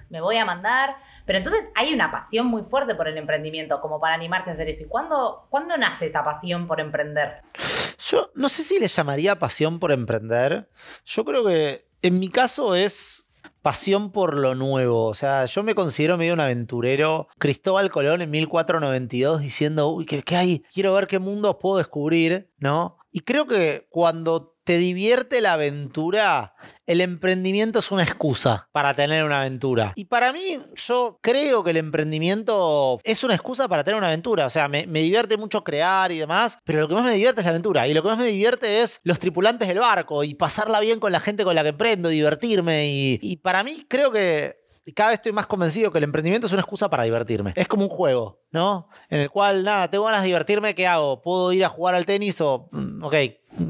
me 0.09 0.21
voy 0.21 0.37
a 0.39 0.45
mandar, 0.45 0.97
pero 1.25 1.39
entonces 1.39 1.71
hay 1.77 1.95
una 1.95 2.11
pasión 2.11 2.47
muy 2.49 2.63
fuerte 2.65 2.97
por 2.97 3.07
el 3.07 3.17
emprendimiento, 3.17 3.81
como 3.81 4.01
para 4.01 4.15
animarse 4.17 4.51
a 4.51 4.55
hacer 4.55 4.69
eso. 4.69 4.83
¿Y 4.83 4.89
cuándo, 4.89 5.47
cuándo 5.51 5.77
nace 5.77 6.07
esa 6.07 6.25
pasión 6.25 6.67
por 6.67 6.81
emprender? 6.81 7.43
Yo 7.99 8.19
no 8.35 8.49
sé 8.49 8.65
si 8.65 8.81
le 8.81 8.89
llamaría 8.89 9.39
pasión 9.39 9.79
por 9.79 9.93
emprender. 9.93 10.69
Yo 11.05 11.25
creo 11.25 11.47
que 11.47 11.85
en 12.03 12.19
mi 12.19 12.29
caso 12.29 12.75
es 12.75 13.29
pasión 13.63 14.11
por 14.11 14.37
lo 14.37 14.55
nuevo. 14.55 15.07
O 15.07 15.15
sea, 15.15 15.47
yo 15.47 15.63
me 15.63 15.75
considero 15.75 16.17
medio 16.17 16.35
un 16.35 16.41
aventurero. 16.41 17.29
Cristóbal 17.39 17.91
Colón 17.91 18.23
en 18.23 18.31
1492 18.31 19.41
diciendo, 19.41 19.89
uy, 19.89 20.07
¿qué, 20.07 20.23
hay? 20.37 20.65
Quiero 20.73 20.93
ver 20.95 21.07
qué 21.07 21.19
mundos 21.19 21.57
puedo 21.61 21.79
descubrir, 21.79 22.51
¿no? 22.59 22.97
Y 23.13 23.21
creo 23.21 23.47
que 23.47 23.87
cuando 23.91 24.57
te 24.65 24.79
divierte 24.79 25.41
la 25.41 25.55
aventura, 25.55 26.55
el 26.87 27.01
emprendimiento 27.01 27.81
es 27.81 27.91
una 27.91 28.05
excusa 28.05 28.69
para 28.71 28.95
tener 28.95 29.25
una 29.25 29.41
aventura. 29.41 29.93
Y 29.97 30.05
para 30.05 30.33
mí, 30.33 30.59
yo 30.87 31.19
creo 31.23 31.65
que 31.65 31.71
el 31.71 31.79
emprendimiento 31.79 33.01
es 33.03 33.25
una 33.25 33.35
excusa 33.35 33.67
para 33.67 33.83
tener 33.83 33.99
una 33.99 34.09
aventura. 34.09 34.47
O 34.47 34.51
sea, 34.51 34.69
me, 34.69 34.87
me 34.87 35.01
divierte 35.01 35.37
mucho 35.37 35.65
crear 35.65 36.13
y 36.13 36.19
demás, 36.19 36.59
pero 36.65 36.81
lo 36.81 36.89
que 36.89 36.95
más 36.95 37.05
me 37.05 37.15
divierte 37.15 37.41
es 37.41 37.47
la 37.47 37.51
aventura. 37.51 37.89
Y 37.89 37.95
lo 37.95 38.03
que 38.03 38.11
más 38.11 38.19
me 38.19 38.27
divierte 38.27 38.83
es 38.83 39.01
los 39.03 39.19
tripulantes 39.19 39.67
del 39.67 39.81
barco 39.81 40.23
y 40.23 40.35
pasarla 40.35 40.79
bien 40.79 41.01
con 41.01 41.11
la 41.11 41.21
gente 41.21 41.43
con 41.43 41.57
la 41.57 41.63
que 41.63 41.71
emprendo, 41.71 42.09
divertirme. 42.09 42.87
Y, 42.89 43.19
y 43.23 43.37
para 43.39 43.65
mí, 43.65 43.87
creo 43.89 44.13
que 44.13 44.60
cada 44.95 45.11
vez 45.11 45.19
estoy 45.19 45.33
más 45.33 45.47
convencido 45.47 45.93
que 45.93 45.99
el 45.99 46.05
emprendimiento 46.05 46.47
es 46.47 46.53
una 46.53 46.63
excusa 46.63 46.89
para 46.89 47.05
divertirme. 47.05 47.53
Es 47.57 47.69
como 47.69 47.85
un 47.85 47.91
juego, 47.91 48.43
¿no? 48.51 48.89
En 49.09 49.21
el 49.21 49.31
cual, 49.31 49.65
nada, 49.65 49.89
tengo 49.89 50.05
ganas 50.05 50.23
de 50.23 50.27
divertirme, 50.27 50.75
¿qué 50.75 50.87
hago? 50.87 51.23
¿Puedo 51.23 51.53
ir 51.53 51.65
a 51.65 51.69
jugar 51.69 51.95
al 51.95 52.07
tenis 52.07 52.41
o, 52.41 52.69
mm, 52.73 53.05
ok, 53.05 53.15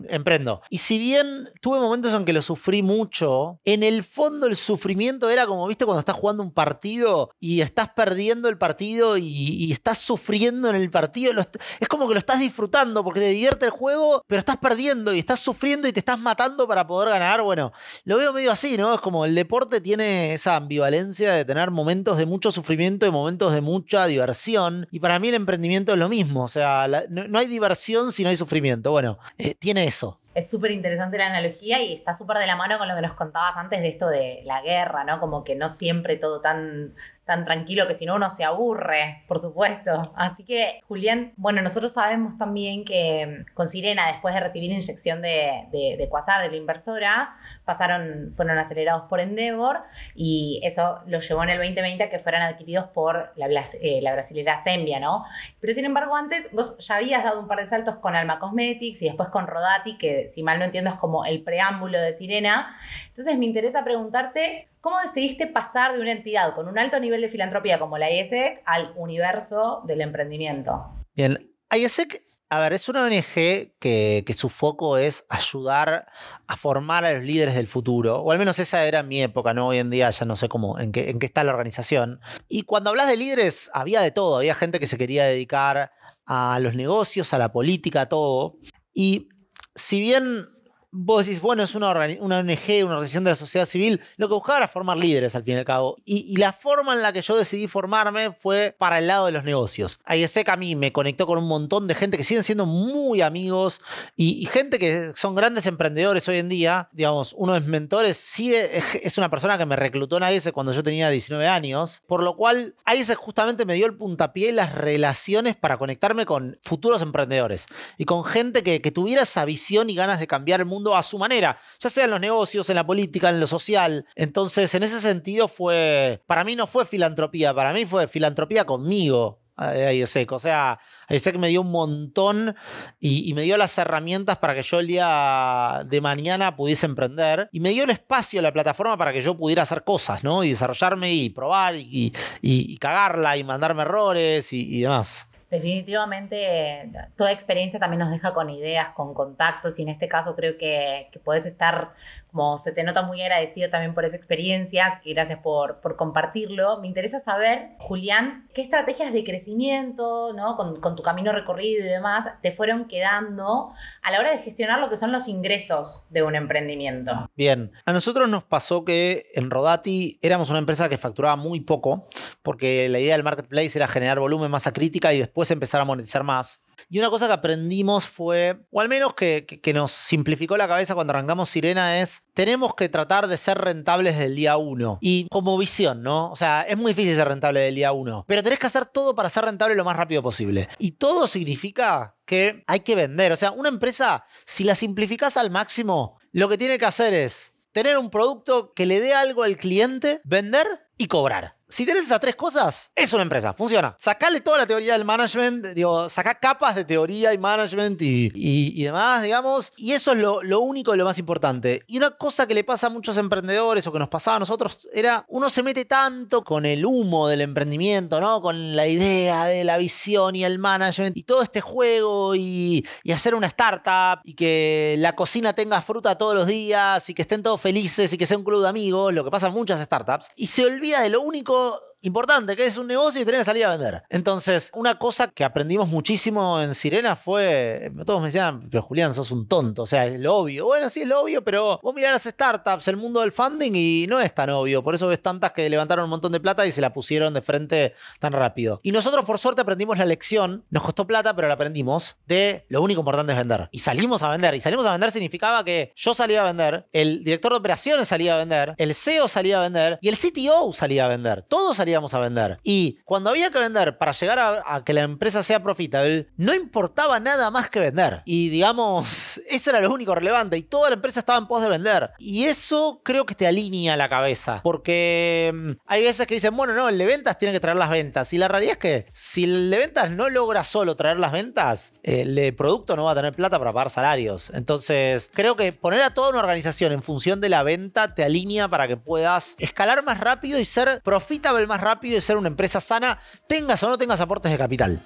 emprendo. 0.08 0.62
Y 0.68 0.78
si 0.78 0.98
bien 0.98 1.50
tuve 1.60 1.78
momentos 1.78 2.12
en 2.12 2.24
que 2.24 2.32
lo 2.32 2.42
sufrí 2.42 2.82
mucho, 2.82 3.60
en 3.64 3.82
el 3.82 4.04
fondo 4.04 4.46
el 4.46 4.56
sufrimiento 4.56 5.30
era 5.30 5.46
como, 5.46 5.66
viste, 5.66 5.84
cuando 5.84 6.00
estás 6.00 6.16
jugando 6.16 6.42
un 6.42 6.52
partido 6.52 7.30
y 7.40 7.60
estás 7.60 7.90
perdiendo 7.90 8.48
el 8.48 8.58
partido 8.58 9.16
y, 9.16 9.70
estás 9.70 9.98
sufriendo 9.98 10.68
en 10.68 10.76
el 10.76 10.90
partido. 10.90 11.32
es 11.80 11.88
como 11.88 12.08
que 12.08 12.14
lo 12.14 12.18
estás 12.18 12.40
disfrutando 12.40 13.02
porque 13.04 13.20
te 13.20 13.28
divierte 13.28 13.66
el 13.66 13.70
juego, 13.70 14.22
pero 14.26 14.40
estás 14.40 14.58
perdiendo 14.58 15.14
y 15.14 15.20
estás 15.20 15.40
sufriendo 15.40 15.88
y 15.88 15.92
te 15.92 16.00
estás 16.00 16.18
matando 16.18 16.66
para 16.66 16.86
poder 16.86 17.10
ganar. 17.10 17.42
Bueno, 17.42 17.72
lo 18.04 18.16
veo 18.16 18.32
medio 18.32 18.52
así, 18.52 18.76
¿no? 18.76 18.92
Es 18.94 19.00
como 19.00 19.24
el 19.24 19.34
deporte 19.34 19.80
tiene 19.80 20.34
esa 20.34 20.56
ambivalencia 20.56 21.32
de 21.32 21.44
tener 21.44 21.70
momentos 21.70 22.18
de 22.18 22.26
mucho 22.26 22.52
sufrimiento 22.52 23.06
y 23.06 23.10
momentos 23.10 23.52
de 23.52 23.60
mucha 23.60 24.06
diversión. 24.06 24.86
Y 24.90 25.00
para 25.00 25.18
mí 25.18 25.28
el 25.28 25.34
emprendimiento 25.34 25.92
es 25.92 25.98
lo 25.98 26.08
mismo. 26.08 26.44
O 26.44 26.48
sea, 26.48 26.86
no, 27.08 27.38
hay 27.38 27.46
diversión 27.46 28.12
si 28.12 28.22
no 28.22 28.30
hay 28.30 28.36
sufrimiento. 28.36 28.90
Bueno, 28.90 29.18
eh, 29.38 29.54
eso. 29.78 30.20
Es 30.34 30.48
súper 30.48 30.70
interesante 30.70 31.18
la 31.18 31.26
analogía 31.26 31.82
y 31.82 31.94
está 31.94 32.14
súper 32.14 32.38
de 32.38 32.46
la 32.46 32.56
mano 32.56 32.78
con 32.78 32.88
lo 32.88 32.94
que 32.94 33.02
nos 33.02 33.14
contabas 33.14 33.56
antes 33.56 33.80
de 33.80 33.88
esto 33.88 34.08
de 34.08 34.42
la 34.44 34.62
guerra, 34.62 35.04
¿no? 35.04 35.18
Como 35.18 35.42
que 35.42 35.56
no 35.56 35.68
siempre 35.68 36.16
todo 36.16 36.40
tan 36.40 36.94
tan 37.24 37.44
tranquilo 37.44 37.86
que 37.86 37.94
si 37.94 38.06
no 38.06 38.16
uno 38.16 38.28
se 38.30 38.44
aburre, 38.44 39.22
por 39.28 39.38
supuesto. 39.38 40.02
Así 40.16 40.44
que, 40.44 40.80
Julián, 40.88 41.32
bueno, 41.36 41.62
nosotros 41.62 41.92
sabemos 41.92 42.36
también 42.36 42.84
que 42.84 43.44
con 43.54 43.68
Sirena, 43.68 44.08
después 44.08 44.34
de 44.34 44.40
recibir 44.40 44.70
inyección 44.70 45.22
de, 45.22 45.68
de, 45.70 45.96
de 45.96 46.08
Quasar, 46.08 46.42
de 46.42 46.50
la 46.50 46.56
inversora, 46.56 47.36
pasaron, 47.64 48.32
fueron 48.36 48.58
acelerados 48.58 49.02
por 49.02 49.20
Endeavor 49.20 49.82
y 50.14 50.60
eso 50.64 51.02
los 51.06 51.28
llevó 51.28 51.44
en 51.44 51.50
el 51.50 51.58
2020 51.58 52.02
a 52.02 52.10
que 52.10 52.18
fueran 52.18 52.42
adquiridos 52.42 52.86
por 52.88 53.32
la, 53.36 53.46
eh, 53.80 54.00
la 54.02 54.12
brasilera 54.12 54.58
Sembia, 54.58 54.98
¿no? 54.98 55.24
Pero 55.60 55.72
sin 55.72 55.84
embargo, 55.84 56.16
antes 56.16 56.50
vos 56.52 56.78
ya 56.78 56.96
habías 56.96 57.22
dado 57.22 57.38
un 57.38 57.46
par 57.46 57.60
de 57.60 57.68
saltos 57.68 57.96
con 57.96 58.16
Alma 58.16 58.38
Cosmetics 58.38 59.02
y 59.02 59.06
después 59.06 59.28
con 59.28 59.46
Rodati, 59.46 59.98
que 59.98 60.26
si 60.26 60.42
mal 60.42 60.58
no 60.58 60.64
entiendo 60.64 60.90
es 60.90 60.96
como 60.96 61.24
el 61.24 61.42
preámbulo 61.42 62.00
de 62.00 62.12
Sirena. 62.12 62.74
Entonces 63.06 63.38
me 63.38 63.46
interesa 63.46 63.84
preguntarte 63.84 64.69
¿Cómo 64.80 64.96
decidiste 65.00 65.46
pasar 65.46 65.94
de 65.94 66.00
una 66.00 66.12
entidad 66.12 66.54
con 66.54 66.66
un 66.66 66.78
alto 66.78 66.98
nivel 66.98 67.20
de 67.20 67.28
filantropía 67.28 67.78
como 67.78 67.98
la 67.98 68.10
ISEC 68.10 68.62
al 68.64 68.94
universo 68.96 69.82
del 69.86 70.00
emprendimiento? 70.00 70.86
Bien, 71.14 71.38
ISEC, 71.70 72.24
a 72.48 72.60
ver, 72.60 72.72
es 72.72 72.88
una 72.88 73.04
ONG 73.04 73.74
que, 73.78 74.34
su 74.34 74.48
foco 74.48 74.96
es 74.96 75.26
ayudar 75.28 76.06
a 76.46 76.56
formar 76.56 77.04
a 77.04 77.12
los 77.12 77.22
líderes 77.22 77.56
del 77.56 77.66
futuro, 77.66 78.20
o 78.22 78.32
al 78.32 78.38
menos 78.38 78.58
esa 78.58 78.86
era 78.86 79.02
mi 79.02 79.22
época, 79.22 79.52
¿no? 79.52 79.68
Hoy 79.68 79.78
en 79.78 79.90
día 79.90 80.08
ya 80.08 80.24
no 80.24 80.34
sé 80.34 80.48
cómo, 80.48 80.78
en 80.78 80.92
qué, 80.92 81.10
en 81.10 81.18
qué 81.18 81.26
está 81.26 81.44
la 81.44 81.52
organización. 81.52 82.20
Y 82.48 82.62
cuando 82.62 82.88
hablas 82.88 83.08
de 83.08 83.18
líderes, 83.18 83.70
había 83.74 84.00
de 84.00 84.12
todo, 84.12 84.38
había 84.38 84.54
gente 84.54 84.80
que 84.80 84.86
se 84.86 84.96
quería 84.96 85.26
dedicar 85.26 85.92
a 86.24 86.58
los 86.58 86.74
negocios, 86.74 87.34
a 87.34 87.38
la 87.38 87.52
política, 87.52 88.02
a 88.02 88.08
todo. 88.08 88.56
Y 88.94 89.28
si 89.74 90.00
bien 90.00 90.46
vos 90.92 91.24
decís, 91.24 91.40
bueno, 91.40 91.62
es 91.62 91.74
una, 91.74 91.90
una 92.20 92.38
ONG, 92.38 92.84
una 92.84 92.94
organización 92.94 93.24
de 93.24 93.30
la 93.30 93.36
sociedad 93.36 93.66
civil, 93.66 94.00
lo 94.16 94.28
que 94.28 94.34
buscaba 94.34 94.58
era 94.58 94.68
formar 94.68 94.96
líderes 94.96 95.34
al 95.34 95.44
fin 95.44 95.54
y 95.54 95.58
al 95.58 95.64
cabo. 95.64 95.96
Y, 96.04 96.36
la 96.36 96.52
forma 96.52 96.94
en 96.94 97.02
la 97.02 97.12
que 97.12 97.22
yo 97.22 97.36
decidí 97.36 97.68
formarme 97.68 98.32
fue 98.32 98.74
para 98.76 98.98
el 98.98 99.06
lado 99.06 99.26
de 99.26 99.32
los 99.32 99.44
negocios. 99.44 100.00
ISEC 100.08 100.48
a 100.48 100.56
mí 100.56 100.74
me 100.74 100.92
conectó 100.92 101.26
con 101.26 101.38
un 101.38 101.46
montón 101.46 101.86
de 101.86 101.94
gente 101.94 102.16
que 102.16 102.24
siguen 102.24 102.42
siendo 102.42 102.66
muy 102.66 103.20
amigos 103.20 103.80
y, 104.16 104.46
gente 104.46 104.78
que 104.78 105.12
son 105.14 105.34
grandes 105.34 105.66
emprendedores 105.66 106.26
hoy 106.28 106.38
en 106.38 106.48
día. 106.48 106.88
Digamos, 106.92 107.34
uno 107.36 107.54
de 107.54 107.60
mis 107.60 107.68
mentores 107.68 108.16
sigue, 108.16 108.78
es 109.02 109.18
una 109.18 109.30
persona 109.30 109.58
que 109.58 109.66
me 109.66 109.76
reclutó 109.76 110.16
en 110.16 110.34
ISEC 110.34 110.52
cuando 110.52 110.72
yo 110.72 110.82
tenía 110.82 111.10
19 111.10 111.46
años, 111.46 112.02
por 112.06 112.22
lo 112.22 112.36
cual 112.36 112.74
ISEC 112.92 113.16
justamente 113.16 113.64
me 113.64 113.74
dio 113.74 113.86
el 113.86 113.96
puntapié 113.96 114.48
y 114.48 114.52
las 114.52 114.74
relaciones 114.74 115.56
para 115.56 115.76
conectarme 115.76 116.26
con 116.26 116.58
futuros 116.62 117.02
emprendedores 117.02 117.66
y 117.98 118.06
con 118.06 118.24
gente 118.24 118.62
que, 118.62 118.80
que 118.80 118.90
tuviera 118.90 119.22
esa 119.22 119.44
visión 119.44 119.90
y 119.90 119.94
ganas 119.94 120.18
de 120.18 120.26
cambiar 120.26 120.60
el 120.60 120.66
mundo 120.66 120.79
a 120.94 121.02
su 121.02 121.18
manera, 121.18 121.58
ya 121.78 121.90
sea 121.90 122.04
en 122.04 122.10
los 122.10 122.20
negocios, 122.20 122.68
en 122.68 122.76
la 122.76 122.86
política, 122.86 123.28
en 123.28 123.40
lo 123.40 123.46
social. 123.46 124.06
Entonces, 124.14 124.74
en 124.74 124.82
ese 124.82 125.00
sentido 125.00 125.48
fue, 125.48 126.22
para 126.26 126.44
mí 126.44 126.56
no 126.56 126.66
fue 126.66 126.84
filantropía, 126.84 127.54
para 127.54 127.72
mí 127.72 127.84
fue 127.86 128.08
filantropía 128.08 128.64
conmigo. 128.64 129.40
Ayesec. 129.60 130.32
O 130.32 130.38
sea, 130.38 130.78
Ayesec 131.08 131.36
me 131.36 131.48
dio 131.48 131.60
un 131.60 131.70
montón 131.70 132.56
y, 132.98 133.32
me 133.34 133.42
dio 133.42 133.56
las 133.56 133.76
herramientas 133.78 134.38
para 134.38 134.54
que 134.54 134.62
yo 134.62 134.80
el 134.80 134.86
día 134.86 135.82
de 135.86 136.00
mañana 136.00 136.56
pudiese 136.56 136.86
emprender 136.86 137.48
y 137.52 137.60
me 137.60 137.70
dio 137.70 137.84
el 137.84 137.90
espacio, 137.90 138.40
la 138.42 138.52
plataforma 138.52 138.96
para 138.96 139.12
que 139.12 139.22
yo 139.22 139.36
pudiera 139.36 139.62
hacer 139.62 139.84
cosas, 139.84 140.24
¿no? 140.24 140.42
Y 140.44 140.50
desarrollarme 140.50 141.12
y 141.12 141.30
probar 141.30 141.74
y, 141.76 142.78
cagarla 142.80 143.36
y 143.36 143.44
mandarme 143.44 143.82
errores 143.82 144.52
y 144.52 144.80
demás 144.80 145.29
definitivamente 145.50 146.90
toda 147.16 147.32
experiencia 147.32 147.80
también 147.80 148.00
nos 148.00 148.10
deja 148.10 148.32
con 148.32 148.50
ideas, 148.50 148.90
con 148.90 149.14
contactos 149.14 149.78
y 149.78 149.82
en 149.82 149.88
este 149.88 150.08
caso 150.08 150.36
creo 150.36 150.56
que, 150.56 151.08
que 151.12 151.18
puedes 151.18 151.44
estar 151.44 151.90
como 152.30 152.58
se 152.58 152.72
te 152.72 152.84
nota 152.84 153.02
muy 153.02 153.20
agradecido 153.22 153.70
también 153.70 153.94
por 153.94 154.04
esa 154.04 154.16
experiencia, 154.16 154.86
así 154.86 155.00
que 155.02 155.14
gracias 155.14 155.42
por, 155.42 155.80
por 155.80 155.96
compartirlo. 155.96 156.80
Me 156.80 156.86
interesa 156.86 157.20
saber, 157.20 157.70
Julián, 157.78 158.48
qué 158.54 158.62
estrategias 158.62 159.12
de 159.12 159.24
crecimiento, 159.24 160.32
¿no? 160.34 160.56
Con, 160.56 160.80
con, 160.80 160.96
tu 160.96 161.02
camino 161.02 161.32
recorrido 161.32 161.84
y 161.84 161.88
demás, 161.88 162.28
te 162.42 162.52
fueron 162.52 162.86
quedando 162.86 163.72
a 164.02 164.10
la 164.10 164.20
hora 164.20 164.32
de 164.32 164.38
gestionar 164.38 164.80
lo 164.80 164.90
que 164.90 164.96
son 164.96 165.12
los 165.12 165.28
ingresos 165.28 166.06
de 166.10 166.22
un 166.22 166.34
emprendimiento. 166.34 167.30
Bien, 167.36 167.72
a 167.84 167.92
nosotros 167.92 168.28
nos 168.28 168.44
pasó 168.44 168.84
que 168.84 169.22
en 169.34 169.50
Rodati 169.50 170.18
éramos 170.22 170.50
una 170.50 170.58
empresa 170.58 170.88
que 170.88 170.98
facturaba 170.98 171.36
muy 171.36 171.60
poco, 171.60 172.06
porque 172.42 172.88
la 172.88 172.98
idea 172.98 173.14
del 173.14 173.24
marketplace 173.24 173.78
era 173.78 173.88
generar 173.88 174.18
volumen, 174.18 174.50
masa 174.50 174.72
crítica 174.72 175.12
y 175.12 175.18
después 175.18 175.50
empezar 175.50 175.80
a 175.80 175.84
monetizar 175.84 176.24
más. 176.24 176.62
Y 176.92 176.98
una 176.98 177.08
cosa 177.08 177.28
que 177.28 177.34
aprendimos 177.34 178.04
fue, 178.06 178.66
o 178.72 178.80
al 178.80 178.88
menos 178.88 179.14
que, 179.14 179.60
nos 179.72 179.92
simplificó 179.92 180.56
la 180.56 180.66
cabeza 180.66 180.96
cuando 180.96 181.12
arrancamos 181.12 181.48
Sirena, 181.48 182.00
es 182.00 182.24
tenemos 182.34 182.74
que 182.74 182.88
tratar 182.88 183.28
de 183.28 183.38
ser 183.38 183.58
rentables 183.58 184.18
del 184.18 184.34
día 184.34 184.56
uno. 184.56 184.98
Y 185.00 185.28
como 185.30 185.56
visión, 185.56 186.02
¿no? 186.02 186.32
O 186.32 186.36
sea, 186.36 186.62
es 186.62 186.76
muy 186.76 186.90
difícil 186.90 187.14
ser 187.14 187.28
rentable 187.28 187.60
del 187.60 187.76
día 187.76 187.92
uno, 187.92 188.24
pero 188.26 188.42
tenés 188.42 188.58
que 188.58 188.66
hacer 188.66 188.86
todo 188.86 189.14
para 189.14 189.30
ser 189.30 189.44
rentable 189.44 189.76
lo 189.76 189.84
más 189.84 189.96
rápido 189.96 190.20
posible. 190.20 190.68
Y 190.78 190.92
todo 190.92 191.28
significa 191.28 192.16
que 192.26 192.64
hay 192.66 192.80
que 192.80 192.96
vender. 192.96 193.30
O 193.30 193.36
sea, 193.36 193.52
una 193.52 193.68
empresa, 193.68 194.24
si 194.44 194.64
la 194.64 194.74
simplificas 194.74 195.36
al 195.36 195.52
máximo, 195.52 196.18
lo 196.32 196.48
que 196.48 196.58
tiene 196.58 196.76
que 196.76 196.86
hacer 196.86 197.14
es 197.14 197.54
tener 197.70 197.98
un 197.98 198.10
producto 198.10 198.72
que 198.74 198.86
le 198.86 199.00
dé 199.00 199.14
algo 199.14 199.44
al 199.44 199.56
cliente, 199.56 200.20
vender 200.24 200.66
y 200.98 201.06
cobrar. 201.06 201.59
Si 201.70 201.84
tienes 201.84 202.02
esas 202.02 202.18
tres 202.18 202.34
cosas, 202.34 202.90
es 202.96 203.12
una 203.12 203.22
empresa, 203.22 203.52
funciona. 203.52 203.94
Sacale 203.96 204.40
toda 204.40 204.58
la 204.58 204.66
teoría 204.66 204.94
del 204.94 205.04
management, 205.04 205.66
digo, 205.66 206.08
saca 206.08 206.34
capas 206.34 206.74
de 206.74 206.84
teoría 206.84 207.32
y 207.32 207.38
management 207.38 208.02
y, 208.02 208.82
demás, 208.82 209.22
digamos, 209.22 209.72
y 209.76 209.92
eso 209.92 210.10
es 210.10 210.18
lo, 210.18 210.42
lo, 210.42 210.60
único 210.60 210.92
y 210.92 210.98
lo 210.98 211.04
más 211.04 211.18
importante. 211.18 211.84
Y 211.86 211.98
una 211.98 212.10
cosa 212.10 212.48
que 212.48 212.54
le 212.54 212.64
pasa 212.64 212.88
a 212.88 212.90
muchos 212.90 213.16
emprendedores 213.16 213.86
o 213.86 213.92
que 213.92 214.00
nos 214.00 214.08
pasaba 214.08 214.38
a 214.38 214.40
nosotros 214.40 214.88
era, 214.92 215.24
uno 215.28 215.48
se 215.48 215.62
mete 215.62 215.84
tanto 215.84 216.42
con 216.42 216.66
el 216.66 216.84
humo 216.84 217.28
del 217.28 217.40
emprendimiento, 217.40 218.20
¿no? 218.20 218.42
Con 218.42 218.74
la 218.74 218.88
idea 218.88 219.44
de 219.44 219.62
la 219.62 219.78
visión 219.78 220.34
y 220.34 220.44
el 220.44 220.58
management 220.58 221.16
y 221.16 221.22
todo 221.22 221.44
este 221.44 221.60
juego 221.60 222.34
y, 222.34 222.84
y 223.04 223.12
hacer 223.12 223.36
una 223.36 223.46
startup 223.46 224.22
y 224.24 224.34
que 224.34 224.96
la 224.98 225.14
cocina 225.14 225.52
tenga 225.52 225.80
fruta 225.82 226.18
todos 226.18 226.34
los 226.34 226.48
días 226.48 227.08
y 227.08 227.14
que 227.14 227.22
estén 227.22 227.44
todos 227.44 227.60
felices 227.60 228.12
y 228.12 228.18
que 228.18 228.26
sea 228.26 228.38
un 228.38 228.44
club 228.44 228.62
de 228.62 228.68
amigos, 228.68 229.14
lo 229.14 229.22
que 229.22 229.30
pasa 229.30 229.46
en 229.46 229.54
muchas 229.54 229.80
startups, 229.80 230.32
y 230.34 230.48
se 230.48 230.64
olvida 230.64 231.02
de 231.02 231.10
lo 231.10 231.20
único 231.20 231.59
people 231.60 231.89
importante, 232.02 232.56
que 232.56 232.66
es 232.66 232.76
un 232.76 232.86
negocio 232.86 233.20
y 233.20 233.24
tenés 233.24 233.40
que 233.40 233.44
salir 233.44 233.64
a 233.66 233.70
vender. 233.70 234.02
Entonces, 234.08 234.70
una 234.74 234.98
cosa 234.98 235.28
que 235.28 235.44
aprendimos 235.44 235.88
muchísimo 235.88 236.60
en 236.60 236.74
Sirena 236.74 237.16
fue, 237.16 237.92
todos 238.06 238.20
me 238.20 238.26
decían, 238.26 238.68
pero 238.70 238.82
Julián, 238.82 239.14
sos 239.14 239.30
un 239.30 239.46
tonto, 239.46 239.82
o 239.82 239.86
sea, 239.86 240.06
es 240.06 240.18
lo 240.20 240.36
obvio. 240.36 240.66
Bueno, 240.66 240.88
sí, 240.88 241.02
es 241.02 241.08
lo 241.08 241.20
obvio, 241.22 241.44
pero 241.44 241.78
vos 241.82 241.94
mirás 241.94 242.12
las 242.12 242.32
startups, 242.32 242.88
el 242.88 242.96
mundo 242.96 243.20
del 243.20 243.32
funding 243.32 243.72
y 243.74 244.06
no 244.08 244.20
es 244.20 244.34
tan 244.34 244.50
obvio. 244.50 244.82
Por 244.82 244.94
eso 244.94 245.08
ves 245.08 245.20
tantas 245.20 245.52
que 245.52 245.68
levantaron 245.68 246.04
un 246.04 246.10
montón 246.10 246.32
de 246.32 246.40
plata 246.40 246.66
y 246.66 246.72
se 246.72 246.80
la 246.80 246.92
pusieron 246.92 247.34
de 247.34 247.42
frente 247.42 247.94
tan 248.18 248.32
rápido. 248.32 248.80
Y 248.82 248.92
nosotros, 248.92 249.24
por 249.24 249.38
suerte, 249.38 249.60
aprendimos 249.60 249.98
la 249.98 250.06
lección, 250.06 250.64
nos 250.70 250.82
costó 250.82 251.06
plata, 251.06 251.34
pero 251.34 251.48
la 251.48 251.54
aprendimos, 251.54 252.16
de 252.26 252.64
lo 252.68 252.82
único 252.82 253.00
importante 253.00 253.32
es 253.32 253.38
vender. 253.38 253.68
Y 253.72 253.80
salimos 253.80 254.22
a 254.22 254.30
vender. 254.30 254.54
Y 254.54 254.60
salimos 254.60 254.86
a 254.86 254.92
vender 254.92 255.10
significaba 255.10 255.64
que 255.64 255.92
yo 255.96 256.14
salía 256.14 256.42
a 256.42 256.44
vender, 256.44 256.88
el 256.92 257.22
director 257.22 257.52
de 257.52 257.58
operaciones 257.58 258.08
salía 258.08 258.34
a 258.34 258.38
vender, 258.38 258.74
el 258.78 258.94
CEO 258.94 259.28
salía 259.28 259.58
a 259.58 259.62
vender 259.62 259.98
y 260.00 260.08
el 260.08 260.16
CTO 260.16 260.72
salía 260.72 261.04
a 261.04 261.08
vender. 261.08 261.44
Todos 261.48 261.76
salían 261.76 261.89
salíamos 261.90 262.14
a 262.14 262.20
vender. 262.20 262.58
Y 262.62 263.00
cuando 263.04 263.30
había 263.30 263.50
que 263.50 263.58
vender 263.58 263.98
para 263.98 264.12
llegar 264.12 264.38
a, 264.38 264.62
a 264.64 264.84
que 264.84 264.92
la 264.92 265.02
empresa 265.02 265.42
sea 265.42 265.60
profitable, 265.60 266.28
no 266.36 266.54
importaba 266.54 267.18
nada 267.18 267.50
más 267.50 267.68
que 267.68 267.80
vender. 267.80 268.22
Y 268.26 268.48
digamos, 268.48 269.40
eso 269.50 269.70
era 269.70 269.80
lo 269.80 269.92
único 269.92 270.14
relevante. 270.14 270.56
Y 270.56 270.62
toda 270.62 270.90
la 270.90 270.94
empresa 270.94 271.20
estaba 271.20 271.38
en 271.38 271.48
pos 271.48 271.62
de 271.62 271.68
vender. 271.68 272.12
Y 272.18 272.44
eso 272.44 273.00
creo 273.02 273.26
que 273.26 273.34
te 273.34 273.48
alinea 273.48 273.96
la 273.96 274.08
cabeza. 274.08 274.60
Porque 274.62 275.50
mm, 275.52 275.70
hay 275.86 276.02
veces 276.02 276.28
que 276.28 276.34
dicen, 276.34 276.56
bueno, 276.56 276.74
no, 276.74 276.88
el 276.88 276.96
de 276.96 277.06
ventas 277.06 277.38
tiene 277.38 277.52
que 277.52 277.60
traer 277.60 277.76
las 277.76 277.90
ventas. 277.90 278.32
Y 278.32 278.38
la 278.38 278.46
realidad 278.46 278.74
es 278.74 278.78
que 278.78 279.06
si 279.12 279.44
el 279.44 279.70
de 279.70 279.78
ventas 279.78 280.12
no 280.12 280.28
logra 280.28 280.62
solo 280.62 280.94
traer 280.94 281.18
las 281.18 281.32
ventas, 281.32 281.94
el 282.04 282.36
de 282.36 282.52
producto 282.52 282.94
no 282.94 283.04
va 283.04 283.12
a 283.12 283.16
tener 283.16 283.34
plata 283.34 283.58
para 283.58 283.72
pagar 283.72 283.90
salarios. 283.90 284.52
Entonces, 284.54 285.28
creo 285.34 285.56
que 285.56 285.72
poner 285.72 286.02
a 286.02 286.10
toda 286.10 286.30
una 286.30 286.38
organización 286.38 286.92
en 286.92 287.02
función 287.02 287.40
de 287.40 287.48
la 287.48 287.64
venta 287.64 288.14
te 288.14 288.22
alinea 288.22 288.68
para 288.68 288.86
que 288.86 288.96
puedas 288.96 289.56
escalar 289.58 290.04
más 290.04 290.20
rápido 290.20 290.60
y 290.60 290.64
ser 290.64 291.00
profitable 291.02 291.66
más 291.66 291.79
rápido 291.80 292.18
y 292.18 292.20
ser 292.20 292.36
una 292.36 292.48
empresa 292.48 292.80
sana, 292.80 293.18
tengas 293.46 293.82
o 293.82 293.88
no 293.88 293.98
tengas 293.98 294.20
aportes 294.20 294.50
de 294.52 294.58
capital. 294.58 295.02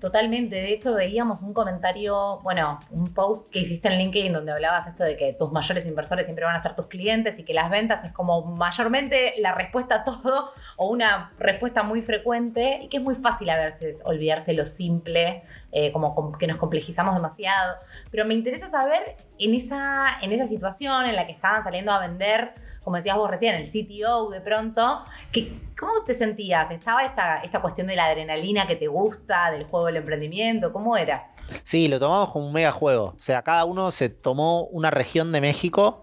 Totalmente. 0.00 0.56
De 0.56 0.72
hecho, 0.72 0.94
veíamos 0.94 1.42
un 1.42 1.52
comentario, 1.52 2.38
bueno, 2.42 2.78
un 2.90 3.12
post 3.12 3.50
que 3.50 3.58
hiciste 3.58 3.88
en 3.88 3.98
LinkedIn 3.98 4.32
donde 4.32 4.52
hablabas 4.52 4.86
esto 4.86 5.02
de 5.02 5.16
que 5.16 5.34
tus 5.34 5.50
mayores 5.50 5.86
inversores 5.86 6.26
siempre 6.26 6.44
van 6.44 6.54
a 6.54 6.60
ser 6.60 6.76
tus 6.76 6.86
clientes 6.86 7.38
y 7.40 7.44
que 7.44 7.52
las 7.52 7.68
ventas 7.68 8.04
es 8.04 8.12
como 8.12 8.42
mayormente 8.42 9.34
la 9.38 9.54
respuesta 9.54 9.96
a 9.96 10.04
todo 10.04 10.52
o 10.76 10.88
una 10.88 11.32
respuesta 11.38 11.82
muy 11.82 12.02
frecuente 12.02 12.80
y 12.82 12.88
que 12.88 12.98
es 12.98 13.02
muy 13.02 13.16
fácil 13.16 13.50
a 13.50 13.56
veces 13.56 14.02
olvidarse 14.04 14.52
lo 14.52 14.66
simple, 14.66 15.42
eh, 15.72 15.92
como, 15.92 16.32
que 16.38 16.46
nos 16.46 16.56
complejizamos 16.56 17.14
demasiado. 17.14 17.76
Pero 18.10 18.24
me 18.24 18.34
interesa 18.34 18.68
saber 18.68 19.16
en 19.38 19.54
esa, 19.54 20.18
en 20.22 20.32
esa 20.32 20.46
situación 20.46 21.06
en 21.06 21.16
la 21.16 21.26
que 21.26 21.32
estaban 21.32 21.62
saliendo 21.62 21.92
a 21.92 22.00
vender 22.00 22.54
como 22.88 22.96
decías 22.96 23.18
vos 23.18 23.30
recién, 23.30 23.54
el 23.54 23.68
CTO 23.68 24.30
de 24.30 24.40
pronto, 24.40 25.04
que, 25.30 25.52
¿cómo 25.78 25.92
te 26.06 26.14
sentías? 26.14 26.70
¿Estaba 26.70 27.04
esta, 27.04 27.42
esta 27.42 27.60
cuestión 27.60 27.86
de 27.86 27.94
la 27.94 28.06
adrenalina 28.06 28.66
que 28.66 28.76
te 28.76 28.86
gusta, 28.86 29.50
del 29.50 29.64
juego 29.64 29.84
del 29.84 29.96
emprendimiento? 29.96 30.72
¿Cómo 30.72 30.96
era? 30.96 31.34
Sí, 31.64 31.86
lo 31.88 31.98
tomamos 31.98 32.30
como 32.30 32.46
un 32.46 32.54
mega 32.54 32.72
juego. 32.72 33.14
O 33.18 33.20
sea, 33.20 33.42
cada 33.42 33.66
uno 33.66 33.90
se 33.90 34.08
tomó 34.08 34.62
una 34.68 34.90
región 34.90 35.32
de 35.32 35.42
México 35.42 36.02